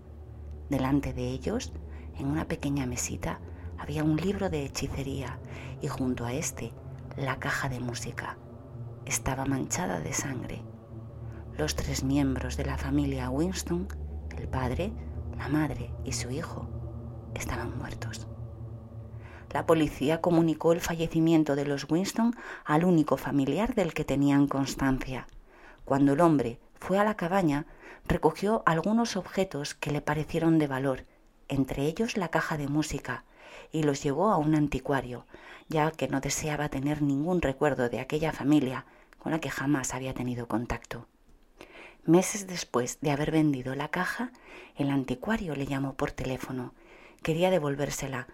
Delante 0.71 1.13
de 1.13 1.29
ellos, 1.29 1.73
en 2.17 2.27
una 2.27 2.47
pequeña 2.47 2.87
mesita, 2.87 3.41
había 3.77 4.05
un 4.05 4.17
libro 4.17 4.51
de 4.51 4.65
hechicería 4.65 5.41
y 5.83 5.89
junto 5.89 6.25
a 6.25 6.33
este 6.33 6.73
la 7.17 7.41
caja 7.41 7.69
de 7.69 7.81
música. 7.81 8.39
Estaba 9.05 9.47
manchada 9.47 9.99
de 9.99 10.13
sangre. 10.13 10.63
Los 11.59 11.75
tres 11.75 12.05
miembros 12.05 12.57
de 12.57 12.67
la 12.67 12.79
familia 12.79 13.31
Winston, 13.31 13.89
el 14.39 14.47
padre, 14.47 14.93
la 15.37 15.49
madre 15.49 15.93
y 16.05 16.13
su 16.13 16.31
hijo, 16.31 16.69
estaban 17.35 17.77
muertos. 17.77 18.29
La 19.53 19.67
policía 19.67 20.21
comunicó 20.21 20.73
el 20.73 20.81
fallecimiento 20.81 21.57
de 21.57 21.65
los 21.65 21.91
Winston 21.91 22.37
al 22.65 22.85
único 22.85 23.17
familiar 23.17 23.75
del 23.75 23.93
que 23.93 24.05
tenían 24.05 24.47
constancia. 24.47 25.27
Cuando 25.85 26.13
el 26.13 26.21
hombre 26.21 26.61
fue 26.81 26.99
a 26.99 27.05
la 27.05 27.17
cabaña, 27.17 27.67
recogió 28.07 28.63
algunos 28.67 29.17
objetos 29.17 29.75
que 29.75 29.93
le 29.93 30.01
parecieron 30.01 30.59
de 30.59 30.67
valor, 30.67 31.05
entre 31.49 31.85
ellos 31.85 32.17
la 32.17 32.29
caja 32.29 32.57
de 32.57 32.69
música, 32.69 33.25
y 33.71 33.83
los 33.83 34.03
llevó 34.03 34.31
a 34.31 34.37
un 34.37 34.55
anticuario, 34.55 35.27
ya 35.69 35.91
que 35.93 36.09
no 36.09 36.21
deseaba 36.21 36.69
tener 36.69 37.03
ningún 37.03 37.43
recuerdo 37.43 37.89
de 37.89 38.01
aquella 38.01 38.33
familia 38.33 38.87
con 39.19 39.33
la 39.33 39.41
que 39.41 39.51
jamás 39.51 39.95
había 39.95 40.15
tenido 40.15 40.49
contacto. 40.49 41.07
Meses 42.05 42.47
después 42.47 42.99
de 43.01 43.11
haber 43.11 43.31
vendido 43.31 43.75
la 43.75 43.89
caja, 43.89 44.33
el 44.77 44.91
anticuario 44.91 45.55
le 45.55 45.67
llamó 45.67 45.95
por 45.95 46.11
teléfono. 46.11 46.73
Quería 47.23 47.51
devolvérsela. 47.51 48.27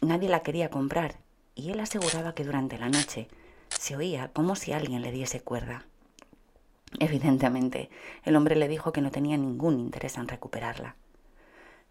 Nadie 0.00 0.30
la 0.30 0.40
quería 0.40 0.70
comprar 0.70 1.18
y 1.54 1.70
él 1.70 1.80
aseguraba 1.80 2.34
que 2.34 2.44
durante 2.44 2.78
la 2.78 2.88
noche 2.88 3.28
se 3.68 3.96
oía 3.96 4.30
como 4.32 4.56
si 4.56 4.72
alguien 4.72 5.02
le 5.02 5.12
diese 5.12 5.40
cuerda. 5.40 5.84
Evidentemente, 6.98 7.90
el 8.24 8.36
hombre 8.36 8.56
le 8.56 8.68
dijo 8.68 8.92
que 8.92 9.00
no 9.00 9.10
tenía 9.10 9.36
ningún 9.36 9.78
interés 9.78 10.16
en 10.16 10.28
recuperarla. 10.28 10.96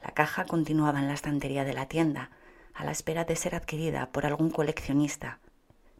La 0.03 0.11
caja 0.11 0.45
continuaba 0.45 0.99
en 0.99 1.07
la 1.07 1.13
estantería 1.13 1.63
de 1.63 1.73
la 1.73 1.87
tienda, 1.87 2.31
a 2.73 2.83
la 2.83 2.91
espera 2.91 3.25
de 3.25 3.35
ser 3.35 3.55
adquirida 3.55 4.09
por 4.11 4.25
algún 4.25 4.49
coleccionista, 4.49 5.39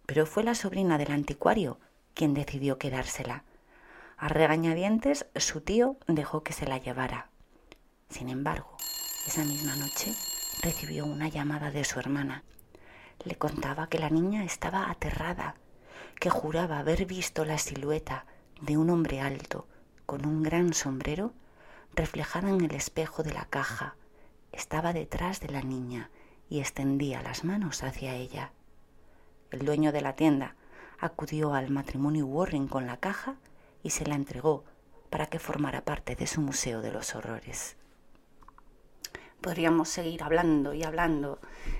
pero 0.06 0.26
fue 0.26 0.44
la 0.44 0.56
sobrina 0.56 0.98
del 0.98 1.12
anticuario 1.12 1.80
quien 2.14 2.34
decidió 2.34 2.78
quedársela. 2.80 3.44
A 4.18 4.28
regañadientes, 4.28 5.28
su 5.36 5.62
tío 5.62 5.98
dejó 6.08 6.44
que 6.44 6.54
se 6.54 6.66
la 6.66 6.80
llevara. 6.80 7.30
Sin 8.10 8.30
embargo, 8.30 8.78
esa 9.28 9.44
misma 9.44 9.76
noche 9.76 10.14
recibió 10.64 11.06
una 11.06 11.28
llamada 11.28 11.70
de 11.70 11.84
su 11.84 12.00
hermana. 12.00 12.44
Le 13.24 13.36
contaba 13.36 13.88
que 13.90 14.00
la 14.00 14.10
niña 14.10 14.44
estaba 14.44 14.90
aterrada, 14.90 15.56
que 16.20 16.30
juraba 16.30 16.80
haber 16.80 17.06
visto 17.06 17.46
la 17.46 17.58
silueta 17.58 18.26
de 18.62 18.78
un 18.78 18.90
hombre 18.90 19.22
alto 19.22 19.68
con 20.06 20.26
un 20.26 20.44
gran 20.44 20.74
sombrero 20.74 21.34
reflejada 21.94 22.50
en 22.50 22.62
el 22.62 22.74
espejo 22.74 23.24
de 23.24 23.34
la 23.34 23.46
caja. 23.46 23.96
Estaba 24.52 24.94
detrás 24.94 25.40
de 25.40 25.50
la 25.50 25.62
niña 25.62 26.10
y 26.50 26.60
extendía 26.60 27.22
las 27.22 27.44
manos 27.44 27.84
hacia 27.84 28.16
ella. 28.16 28.52
El 29.52 29.66
dueño 29.66 29.92
de 29.92 30.02
la 30.02 30.16
tienda 30.16 30.56
acudió 31.00 31.54
al 31.54 31.70
matrimonio 31.70 32.26
Warren 32.26 32.68
con 32.68 32.88
la 32.88 32.98
caja 32.98 33.36
y 33.84 33.92
se 33.92 34.06
la 34.06 34.16
entregó 34.16 34.64
para 35.10 35.28
que 35.28 35.40
formara 35.40 35.84
parte 35.84 36.16
de 36.16 36.28
su 36.28 36.42
Museo 36.42 36.82
de 36.82 36.92
los 36.92 37.16
Horrores. 37.16 37.78
Podríamos 39.42 39.90
seguir 39.90 40.24
hablando 40.24 40.74
y 40.74 40.84
hablando 40.84 41.40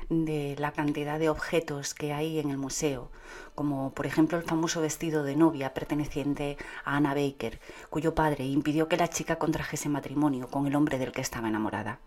de 0.10 0.56
la 0.58 0.72
cantidad 0.72 1.20
de 1.20 1.30
objetos 1.30 1.94
que 1.94 2.14
hay 2.14 2.40
en 2.40 2.50
el 2.50 2.58
museo, 2.58 3.12
como 3.56 3.92
por 3.94 4.06
ejemplo 4.06 4.38
el 4.38 4.44
famoso 4.44 4.82
vestido 4.82 5.24
de 5.24 5.36
novia 5.36 5.74
perteneciente 5.74 6.58
a 6.86 6.98
Anna 6.98 7.14
Baker, 7.14 7.60
cuyo 7.90 8.16
padre 8.16 8.46
impidió 8.46 8.88
que 8.88 8.98
la 8.98 9.10
chica 9.10 9.38
contrajese 9.38 9.90
matrimonio 9.90 10.48
con 10.48 10.68
el 10.68 10.76
hombre 10.76 10.98
del 10.98 11.12
que 11.12 11.22
estaba 11.22 11.50
enamorada. 11.50 12.00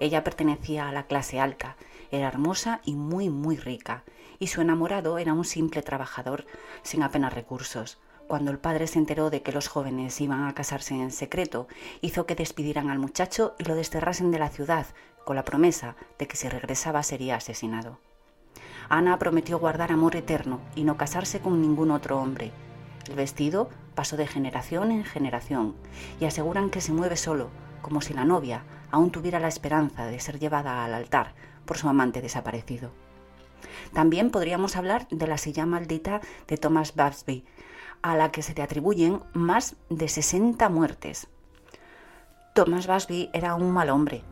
Ella 0.00 0.24
pertenecía 0.24 0.88
a 0.88 0.92
la 0.92 1.06
clase 1.06 1.40
alta, 1.40 1.76
era 2.10 2.28
hermosa 2.28 2.80
y 2.84 2.94
muy, 2.94 3.30
muy 3.30 3.56
rica, 3.56 4.04
y 4.38 4.48
su 4.48 4.60
enamorado 4.60 5.18
era 5.18 5.32
un 5.32 5.44
simple 5.44 5.82
trabajador 5.82 6.44
sin 6.82 7.02
apenas 7.02 7.32
recursos. 7.32 7.98
Cuando 8.26 8.50
el 8.50 8.58
padre 8.58 8.86
se 8.88 8.98
enteró 8.98 9.30
de 9.30 9.42
que 9.42 9.52
los 9.52 9.68
jóvenes 9.68 10.20
iban 10.20 10.44
a 10.44 10.54
casarse 10.54 10.94
en 10.94 11.12
secreto, 11.12 11.68
hizo 12.00 12.26
que 12.26 12.34
despidieran 12.34 12.90
al 12.90 12.98
muchacho 12.98 13.54
y 13.58 13.64
lo 13.64 13.76
desterrasen 13.76 14.32
de 14.32 14.40
la 14.40 14.48
ciudad, 14.48 14.86
con 15.26 15.34
la 15.34 15.44
promesa 15.44 15.96
de 16.20 16.28
que 16.28 16.36
si 16.36 16.48
regresaba 16.48 17.02
sería 17.02 17.34
asesinado. 17.34 17.98
Ana 18.88 19.18
prometió 19.18 19.58
guardar 19.58 19.90
amor 19.90 20.14
eterno 20.14 20.60
y 20.76 20.84
no 20.84 20.96
casarse 20.96 21.40
con 21.40 21.60
ningún 21.60 21.90
otro 21.90 22.20
hombre. 22.20 22.52
El 23.08 23.16
vestido 23.16 23.68
pasó 23.96 24.16
de 24.16 24.28
generación 24.28 24.92
en 24.92 25.02
generación 25.02 25.74
y 26.20 26.26
aseguran 26.26 26.70
que 26.70 26.80
se 26.80 26.92
mueve 26.92 27.16
solo, 27.16 27.50
como 27.82 28.02
si 28.02 28.14
la 28.14 28.24
novia 28.24 28.62
aún 28.92 29.10
tuviera 29.10 29.40
la 29.40 29.48
esperanza 29.48 30.06
de 30.06 30.20
ser 30.20 30.38
llevada 30.38 30.84
al 30.84 30.94
altar 30.94 31.34
por 31.64 31.76
su 31.76 31.88
amante 31.88 32.22
desaparecido. 32.22 32.92
También 33.92 34.30
podríamos 34.30 34.76
hablar 34.76 35.08
de 35.10 35.26
la 35.26 35.38
silla 35.38 35.66
maldita 35.66 36.20
de 36.46 36.56
Thomas 36.56 36.94
Babsby, 36.94 37.44
a 38.00 38.16
la 38.16 38.30
que 38.30 38.42
se 38.42 38.54
le 38.54 38.62
atribuyen 38.62 39.22
más 39.32 39.74
de 39.90 40.06
60 40.06 40.68
muertes. 40.68 41.26
Thomas 42.54 42.86
Busby 42.86 43.28
era 43.32 43.56
un 43.56 43.72
mal 43.72 43.90
hombre, 43.90 44.22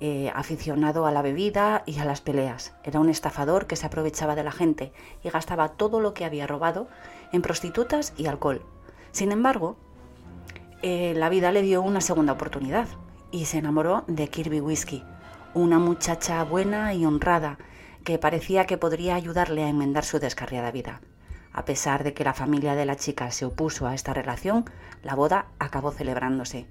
eh, 0.00 0.30
aficionado 0.34 1.06
a 1.06 1.10
la 1.10 1.22
bebida 1.22 1.82
y 1.84 1.98
a 1.98 2.04
las 2.04 2.20
peleas. 2.20 2.72
Era 2.84 3.00
un 3.00 3.08
estafador 3.08 3.66
que 3.66 3.76
se 3.76 3.86
aprovechaba 3.86 4.34
de 4.34 4.44
la 4.44 4.52
gente 4.52 4.92
y 5.24 5.30
gastaba 5.30 5.70
todo 5.70 6.00
lo 6.00 6.14
que 6.14 6.24
había 6.24 6.46
robado 6.46 6.88
en 7.32 7.42
prostitutas 7.42 8.12
y 8.16 8.26
alcohol. 8.26 8.62
Sin 9.10 9.32
embargo, 9.32 9.76
eh, 10.82 11.14
la 11.16 11.28
vida 11.28 11.50
le 11.50 11.62
dio 11.62 11.82
una 11.82 12.00
segunda 12.00 12.34
oportunidad 12.34 12.86
y 13.32 13.46
se 13.46 13.58
enamoró 13.58 14.04
de 14.06 14.28
Kirby 14.28 14.60
Whiskey, 14.60 15.02
una 15.54 15.80
muchacha 15.80 16.44
buena 16.44 16.94
y 16.94 17.04
honrada 17.04 17.58
que 18.04 18.18
parecía 18.18 18.66
que 18.66 18.78
podría 18.78 19.16
ayudarle 19.16 19.64
a 19.64 19.68
enmendar 19.68 20.04
su 20.04 20.20
descarriada 20.20 20.70
vida. 20.70 21.00
A 21.52 21.64
pesar 21.64 22.04
de 22.04 22.14
que 22.14 22.22
la 22.22 22.34
familia 22.34 22.76
de 22.76 22.86
la 22.86 22.94
chica 22.94 23.32
se 23.32 23.44
opuso 23.44 23.88
a 23.88 23.94
esta 23.94 24.14
relación, 24.14 24.64
la 25.02 25.16
boda 25.16 25.46
acabó 25.58 25.90
celebrándose. 25.90 26.68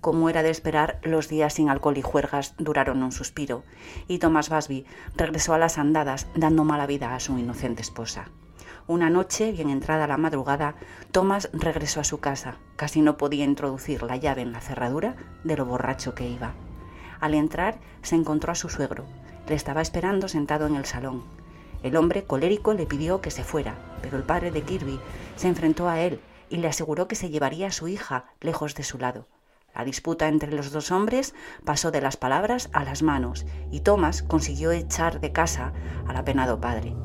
Como 0.00 0.28
era 0.28 0.42
de 0.42 0.50
esperar, 0.50 1.00
los 1.02 1.28
días 1.28 1.54
sin 1.54 1.68
alcohol 1.68 1.98
y 1.98 2.02
juergas 2.02 2.54
duraron 2.58 3.02
un 3.02 3.12
suspiro, 3.12 3.64
y 4.08 4.18
Thomas 4.18 4.48
Busby 4.50 4.84
regresó 5.16 5.54
a 5.54 5.58
las 5.58 5.78
andadas 5.78 6.26
dando 6.34 6.64
mala 6.64 6.86
vida 6.86 7.14
a 7.14 7.20
su 7.20 7.38
inocente 7.38 7.82
esposa. 7.82 8.28
Una 8.88 9.10
noche, 9.10 9.50
bien 9.50 9.68
entrada 9.68 10.06
la 10.06 10.16
madrugada, 10.16 10.76
Thomas 11.10 11.50
regresó 11.52 11.98
a 11.98 12.04
su 12.04 12.20
casa. 12.20 12.56
Casi 12.76 13.00
no 13.00 13.16
podía 13.16 13.44
introducir 13.44 14.04
la 14.04 14.16
llave 14.16 14.42
en 14.42 14.52
la 14.52 14.60
cerradura 14.60 15.16
de 15.42 15.56
lo 15.56 15.64
borracho 15.64 16.14
que 16.14 16.28
iba. 16.28 16.54
Al 17.18 17.34
entrar, 17.34 17.80
se 18.02 18.14
encontró 18.14 18.52
a 18.52 18.54
su 18.54 18.68
suegro. 18.68 19.04
Le 19.48 19.56
estaba 19.56 19.82
esperando 19.82 20.28
sentado 20.28 20.68
en 20.68 20.76
el 20.76 20.84
salón. 20.84 21.24
El 21.82 21.96
hombre 21.96 22.24
colérico 22.24 22.74
le 22.74 22.86
pidió 22.86 23.20
que 23.20 23.32
se 23.32 23.42
fuera, 23.42 23.76
pero 24.02 24.16
el 24.16 24.22
padre 24.22 24.52
de 24.52 24.62
Kirby 24.62 25.00
se 25.34 25.48
enfrentó 25.48 25.88
a 25.88 26.00
él 26.00 26.20
y 26.48 26.58
le 26.58 26.68
aseguró 26.68 27.08
que 27.08 27.16
se 27.16 27.30
llevaría 27.30 27.66
a 27.66 27.72
su 27.72 27.88
hija 27.88 28.26
lejos 28.40 28.76
de 28.76 28.84
su 28.84 28.98
lado. 28.98 29.26
La 29.76 29.84
disputa 29.84 30.28
entre 30.28 30.52
los 30.52 30.72
dos 30.72 30.90
hombres 30.90 31.34
pasó 31.64 31.90
de 31.90 32.00
las 32.00 32.16
palabras 32.16 32.70
a 32.72 32.82
las 32.82 33.02
manos 33.02 33.44
y 33.70 33.80
Thomas 33.80 34.22
consiguió 34.22 34.70
echar 34.72 35.20
de 35.20 35.32
casa 35.32 35.74
al 36.06 36.16
apenado 36.16 36.62
padre. 36.62 36.96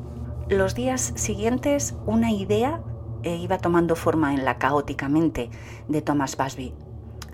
Los 0.48 0.74
días 0.74 1.12
siguientes 1.14 1.94
una 2.06 2.32
idea 2.32 2.80
eh, 3.24 3.36
iba 3.36 3.58
tomando 3.58 3.94
forma 3.94 4.32
en 4.32 4.46
la 4.46 4.56
caótica 4.56 5.10
mente 5.10 5.50
de 5.88 6.00
Thomas 6.00 6.34
Busby, 6.38 6.74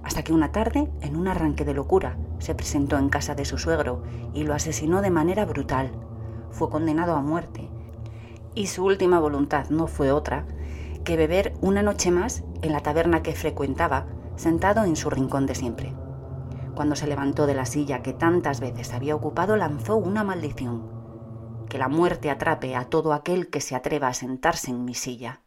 hasta 0.02 0.24
que 0.24 0.32
una 0.32 0.50
tarde, 0.50 0.90
en 1.02 1.14
un 1.14 1.28
arranque 1.28 1.64
de 1.64 1.74
locura, 1.74 2.18
se 2.40 2.56
presentó 2.56 2.98
en 2.98 3.08
casa 3.08 3.36
de 3.36 3.44
su 3.44 3.58
suegro 3.58 4.02
y 4.34 4.42
lo 4.42 4.54
asesinó 4.54 5.02
de 5.02 5.10
manera 5.10 5.44
brutal. 5.44 5.92
Fue 6.50 6.68
condenado 6.68 7.14
a 7.14 7.22
muerte 7.22 7.68
y 8.56 8.66
su 8.66 8.84
última 8.84 9.20
voluntad 9.20 9.70
no 9.70 9.86
fue 9.86 10.10
otra 10.10 10.46
que 11.04 11.16
beber 11.16 11.54
una 11.60 11.82
noche 11.84 12.10
más 12.10 12.42
en 12.60 12.72
la 12.72 12.80
taberna 12.80 13.22
que 13.22 13.36
frecuentaba 13.36 14.06
sentado 14.38 14.84
en 14.84 14.96
su 14.96 15.10
rincón 15.10 15.46
de 15.46 15.54
siempre. 15.54 15.94
Cuando 16.74 16.94
se 16.96 17.08
levantó 17.08 17.46
de 17.46 17.54
la 17.54 17.66
silla 17.66 18.02
que 18.02 18.12
tantas 18.12 18.60
veces 18.60 18.94
había 18.94 19.16
ocupado, 19.16 19.56
lanzó 19.56 19.96
una 19.96 20.22
maldición. 20.22 21.66
Que 21.68 21.76
la 21.76 21.88
muerte 21.88 22.30
atrape 22.30 22.76
a 22.76 22.84
todo 22.84 23.12
aquel 23.12 23.48
que 23.48 23.60
se 23.60 23.74
atreva 23.74 24.08
a 24.08 24.14
sentarse 24.14 24.70
en 24.70 24.84
mi 24.84 24.94
silla. 24.94 25.40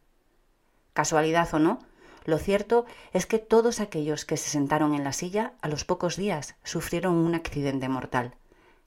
Casualidad 0.92 1.48
o 1.54 1.58
no, 1.58 1.78
lo 2.24 2.38
cierto 2.38 2.84
es 3.12 3.26
que 3.26 3.38
todos 3.38 3.80
aquellos 3.80 4.24
que 4.24 4.36
se 4.36 4.50
sentaron 4.50 4.94
en 4.94 5.04
la 5.04 5.12
silla 5.12 5.54
a 5.62 5.68
los 5.68 5.84
pocos 5.84 6.16
días 6.16 6.54
sufrieron 6.62 7.14
un 7.14 7.34
accidente 7.34 7.88
mortal. 7.88 8.36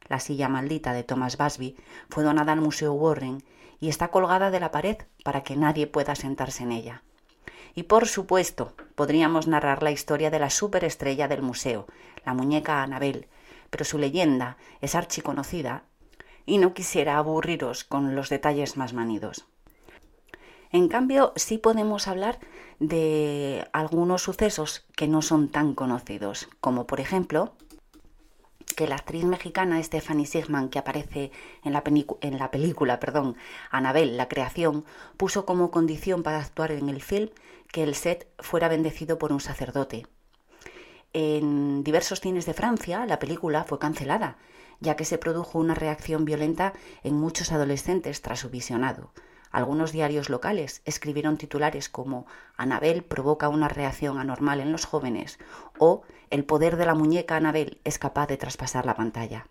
La 0.07 0.19
silla 0.19 0.47
maldita 0.47 0.93
de 0.93 1.03
Thomas 1.03 1.37
Busby 1.37 1.75
fue 2.09 2.23
donada 2.23 2.53
al 2.53 2.61
Museo 2.61 2.93
Warren 2.93 3.43
y 3.79 3.89
está 3.89 4.09
colgada 4.09 4.51
de 4.51 4.59
la 4.59 4.71
pared 4.71 4.97
para 5.23 5.41
que 5.41 5.55
nadie 5.55 5.87
pueda 5.87 6.15
sentarse 6.15 6.63
en 6.63 6.71
ella. 6.71 7.01
Y 7.73 7.83
por 7.83 8.07
supuesto, 8.07 8.73
podríamos 8.95 9.47
narrar 9.47 9.83
la 9.83 9.91
historia 9.91 10.31
de 10.31 10.39
la 10.39 10.49
superestrella 10.49 11.27
del 11.27 11.41
museo, 11.41 11.85
la 12.25 12.33
muñeca 12.33 12.81
Anabel, 12.81 13.27
pero 13.69 13.85
su 13.85 13.97
leyenda 13.97 14.57
es 14.81 14.95
archiconocida 14.95 15.83
y 16.45 16.57
no 16.57 16.73
quisiera 16.73 17.17
aburriros 17.17 17.83
con 17.83 18.15
los 18.15 18.29
detalles 18.29 18.77
más 18.77 18.93
manidos. 18.93 19.45
En 20.71 20.87
cambio, 20.87 21.33
sí 21.35 21.57
podemos 21.57 22.07
hablar 22.07 22.39
de 22.79 23.67
algunos 23.71 24.23
sucesos 24.23 24.85
que 24.95 25.07
no 25.07 25.21
son 25.21 25.49
tan 25.49 25.73
conocidos, 25.73 26.49
como 26.59 26.85
por 26.85 26.99
ejemplo 26.99 27.53
que 28.75 28.87
la 28.87 28.95
actriz 28.95 29.23
mexicana 29.23 29.81
Stephanie 29.81 30.25
Sigman, 30.25 30.69
que 30.69 30.79
aparece 30.79 31.31
en 31.63 31.73
la, 31.73 31.83
en 32.21 32.37
la 32.37 32.51
película 32.51 32.99
perdón, 32.99 33.35
Anabel, 33.71 34.17
la 34.17 34.27
creación, 34.27 34.85
puso 35.17 35.45
como 35.45 35.71
condición 35.71 36.23
para 36.23 36.39
actuar 36.39 36.71
en 36.71 36.89
el 36.89 37.01
film 37.01 37.29
que 37.71 37.83
el 37.83 37.95
set 37.95 38.27
fuera 38.39 38.67
bendecido 38.67 39.17
por 39.17 39.31
un 39.31 39.39
sacerdote. 39.39 40.07
En 41.13 41.83
diversos 41.83 42.19
cines 42.19 42.45
de 42.45 42.53
Francia 42.53 43.05
la 43.05 43.19
película 43.19 43.63
fue 43.63 43.79
cancelada, 43.79 44.37
ya 44.79 44.95
que 44.95 45.05
se 45.05 45.17
produjo 45.17 45.59
una 45.59 45.75
reacción 45.75 46.25
violenta 46.25 46.73
en 47.03 47.15
muchos 47.15 47.51
adolescentes 47.51 48.21
tras 48.21 48.39
su 48.39 48.49
visionado. 48.49 49.11
Algunos 49.55 49.93
diarios 49.93 50.29
locales 50.29 50.81
escribieron 50.83 51.37
titulares 51.37 51.87
como 51.87 52.25
Anabel 52.57 53.05
provoca 53.05 53.47
una 53.47 53.69
reacción 53.69 54.17
anormal 54.17 54.59
en 54.59 54.73
los 54.73 54.83
jóvenes 54.83 55.39
o 55.79 56.01
El 56.29 56.43
poder 56.43 56.75
de 56.75 56.85
la 56.85 56.93
muñeca 56.93 57.37
Anabel 57.37 57.79
es 57.85 57.97
capaz 57.97 58.27
de 58.27 58.35
traspasar 58.35 58.85
la 58.85 58.97
pantalla. 58.97 59.47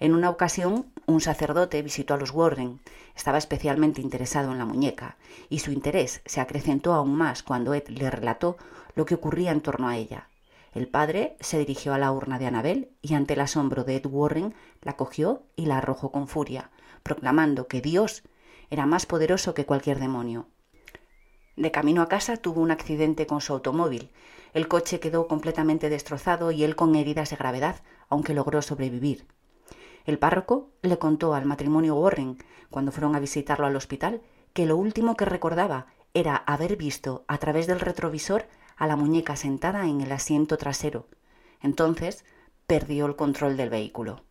En 0.00 0.16
una 0.16 0.28
ocasión, 0.28 0.86
un 1.06 1.20
sacerdote 1.20 1.82
visitó 1.82 2.14
a 2.14 2.16
los 2.16 2.32
Warren. 2.32 2.80
Estaba 3.14 3.38
especialmente 3.38 4.00
interesado 4.00 4.50
en 4.50 4.58
la 4.58 4.64
muñeca, 4.64 5.16
y 5.48 5.60
su 5.60 5.70
interés 5.70 6.20
se 6.26 6.40
acrecentó 6.40 6.92
aún 6.92 7.14
más 7.14 7.44
cuando 7.44 7.74
Ed 7.74 7.86
le 7.90 8.10
relató 8.10 8.56
lo 8.96 9.04
que 9.04 9.14
ocurría 9.14 9.52
en 9.52 9.60
torno 9.60 9.86
a 9.86 9.96
ella. 9.96 10.26
El 10.74 10.88
padre 10.88 11.36
se 11.38 11.60
dirigió 11.60 11.94
a 11.94 11.98
la 11.98 12.10
urna 12.10 12.40
de 12.40 12.48
Anabel 12.48 12.90
y 13.02 13.14
ante 13.14 13.34
el 13.34 13.40
asombro 13.42 13.84
de 13.84 13.98
Ed 13.98 14.06
Warren 14.06 14.52
la 14.80 14.96
cogió 14.96 15.44
y 15.54 15.66
la 15.66 15.78
arrojó 15.78 16.10
con 16.10 16.26
furia, 16.26 16.72
proclamando 17.04 17.68
que 17.68 17.80
Dios 17.80 18.24
era 18.72 18.86
más 18.86 19.04
poderoso 19.04 19.52
que 19.52 19.66
cualquier 19.66 19.98
demonio. 19.98 20.46
De 21.56 21.70
camino 21.70 22.00
a 22.00 22.08
casa 22.08 22.38
tuvo 22.38 22.62
un 22.62 22.70
accidente 22.70 23.26
con 23.26 23.42
su 23.42 23.52
automóvil. 23.52 24.10
El 24.54 24.66
coche 24.66 24.98
quedó 24.98 25.28
completamente 25.28 25.90
destrozado 25.90 26.50
y 26.52 26.64
él 26.64 26.74
con 26.74 26.94
heridas 26.94 27.28
de 27.28 27.36
gravedad, 27.36 27.82
aunque 28.08 28.32
logró 28.32 28.62
sobrevivir. 28.62 29.26
El 30.06 30.18
párroco 30.18 30.70
le 30.80 30.98
contó 30.98 31.34
al 31.34 31.44
matrimonio 31.44 31.96
Warren, 31.96 32.38
cuando 32.70 32.92
fueron 32.92 33.14
a 33.14 33.20
visitarlo 33.20 33.66
al 33.66 33.76
hospital, 33.76 34.22
que 34.54 34.64
lo 34.64 34.78
último 34.78 35.16
que 35.16 35.26
recordaba 35.26 35.88
era 36.14 36.36
haber 36.36 36.78
visto 36.78 37.26
a 37.28 37.36
través 37.36 37.66
del 37.66 37.78
retrovisor 37.78 38.46
a 38.78 38.86
la 38.86 38.96
muñeca 38.96 39.36
sentada 39.36 39.86
en 39.86 40.00
el 40.00 40.12
asiento 40.12 40.56
trasero. 40.56 41.08
Entonces 41.60 42.24
perdió 42.66 43.04
el 43.04 43.16
control 43.16 43.58
del 43.58 43.68
vehículo. 43.68 44.24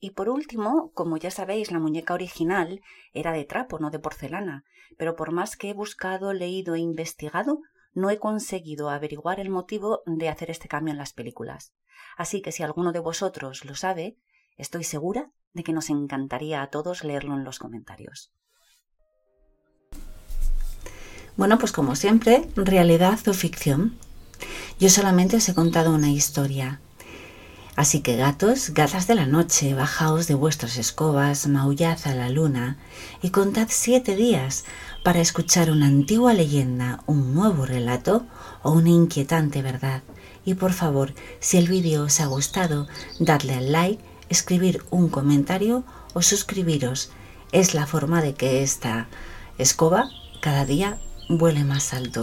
Y 0.00 0.12
por 0.12 0.30
último, 0.30 0.92
como 0.94 1.18
ya 1.18 1.30
sabéis, 1.30 1.70
la 1.70 1.78
muñeca 1.78 2.14
original 2.14 2.80
era 3.12 3.32
de 3.32 3.44
trapo, 3.44 3.78
no 3.78 3.90
de 3.90 3.98
porcelana, 3.98 4.64
pero 4.96 5.14
por 5.14 5.30
más 5.30 5.56
que 5.56 5.68
he 5.68 5.74
buscado, 5.74 6.32
leído 6.32 6.74
e 6.74 6.80
investigado, 6.80 7.60
no 7.92 8.08
he 8.08 8.18
conseguido 8.18 8.88
averiguar 8.88 9.40
el 9.40 9.50
motivo 9.50 10.02
de 10.06 10.30
hacer 10.30 10.50
este 10.50 10.68
cambio 10.68 10.92
en 10.92 10.98
las 10.98 11.12
películas. 11.12 11.74
Así 12.16 12.40
que 12.40 12.50
si 12.50 12.62
alguno 12.62 12.92
de 12.92 13.00
vosotros 13.00 13.66
lo 13.66 13.74
sabe, 13.74 14.16
estoy 14.56 14.84
segura 14.84 15.30
de 15.52 15.64
que 15.64 15.74
nos 15.74 15.90
encantaría 15.90 16.62
a 16.62 16.68
todos 16.68 17.04
leerlo 17.04 17.34
en 17.34 17.44
los 17.44 17.58
comentarios. 17.58 18.32
Bueno, 21.36 21.58
pues 21.58 21.72
como 21.72 21.94
siempre, 21.94 22.48
realidad 22.56 23.18
o 23.28 23.34
ficción. 23.34 23.98
Yo 24.78 24.88
solamente 24.88 25.36
os 25.36 25.48
he 25.48 25.54
contado 25.54 25.94
una 25.94 26.10
historia, 26.10 26.80
Así 27.80 28.02
que 28.02 28.14
gatos, 28.14 28.74
gatas 28.74 29.06
de 29.06 29.14
la 29.14 29.24
noche, 29.24 29.72
bajaos 29.72 30.26
de 30.26 30.34
vuestras 30.34 30.76
escobas, 30.76 31.46
maullad 31.46 31.96
a 32.04 32.14
la 32.14 32.28
luna 32.28 32.76
y 33.22 33.30
contad 33.30 33.68
siete 33.70 34.16
días 34.16 34.66
para 35.02 35.20
escuchar 35.22 35.70
una 35.70 35.86
antigua 35.86 36.34
leyenda, 36.34 37.02
un 37.06 37.32
nuevo 37.32 37.64
relato 37.64 38.26
o 38.62 38.72
una 38.72 38.90
inquietante 38.90 39.62
verdad. 39.62 40.02
Y 40.44 40.56
por 40.56 40.74
favor, 40.74 41.14
si 41.38 41.56
el 41.56 41.68
vídeo 41.68 42.02
os 42.02 42.20
ha 42.20 42.26
gustado, 42.26 42.86
dadle 43.18 43.54
al 43.54 43.72
like, 43.72 44.04
escribir 44.28 44.84
un 44.90 45.08
comentario 45.08 45.82
o 46.12 46.20
suscribiros. 46.20 47.10
Es 47.50 47.72
la 47.72 47.86
forma 47.86 48.20
de 48.20 48.34
que 48.34 48.62
esta 48.62 49.08
escoba 49.56 50.10
cada 50.42 50.66
día 50.66 50.98
vuele 51.30 51.64
más 51.64 51.94
alto. 51.94 52.20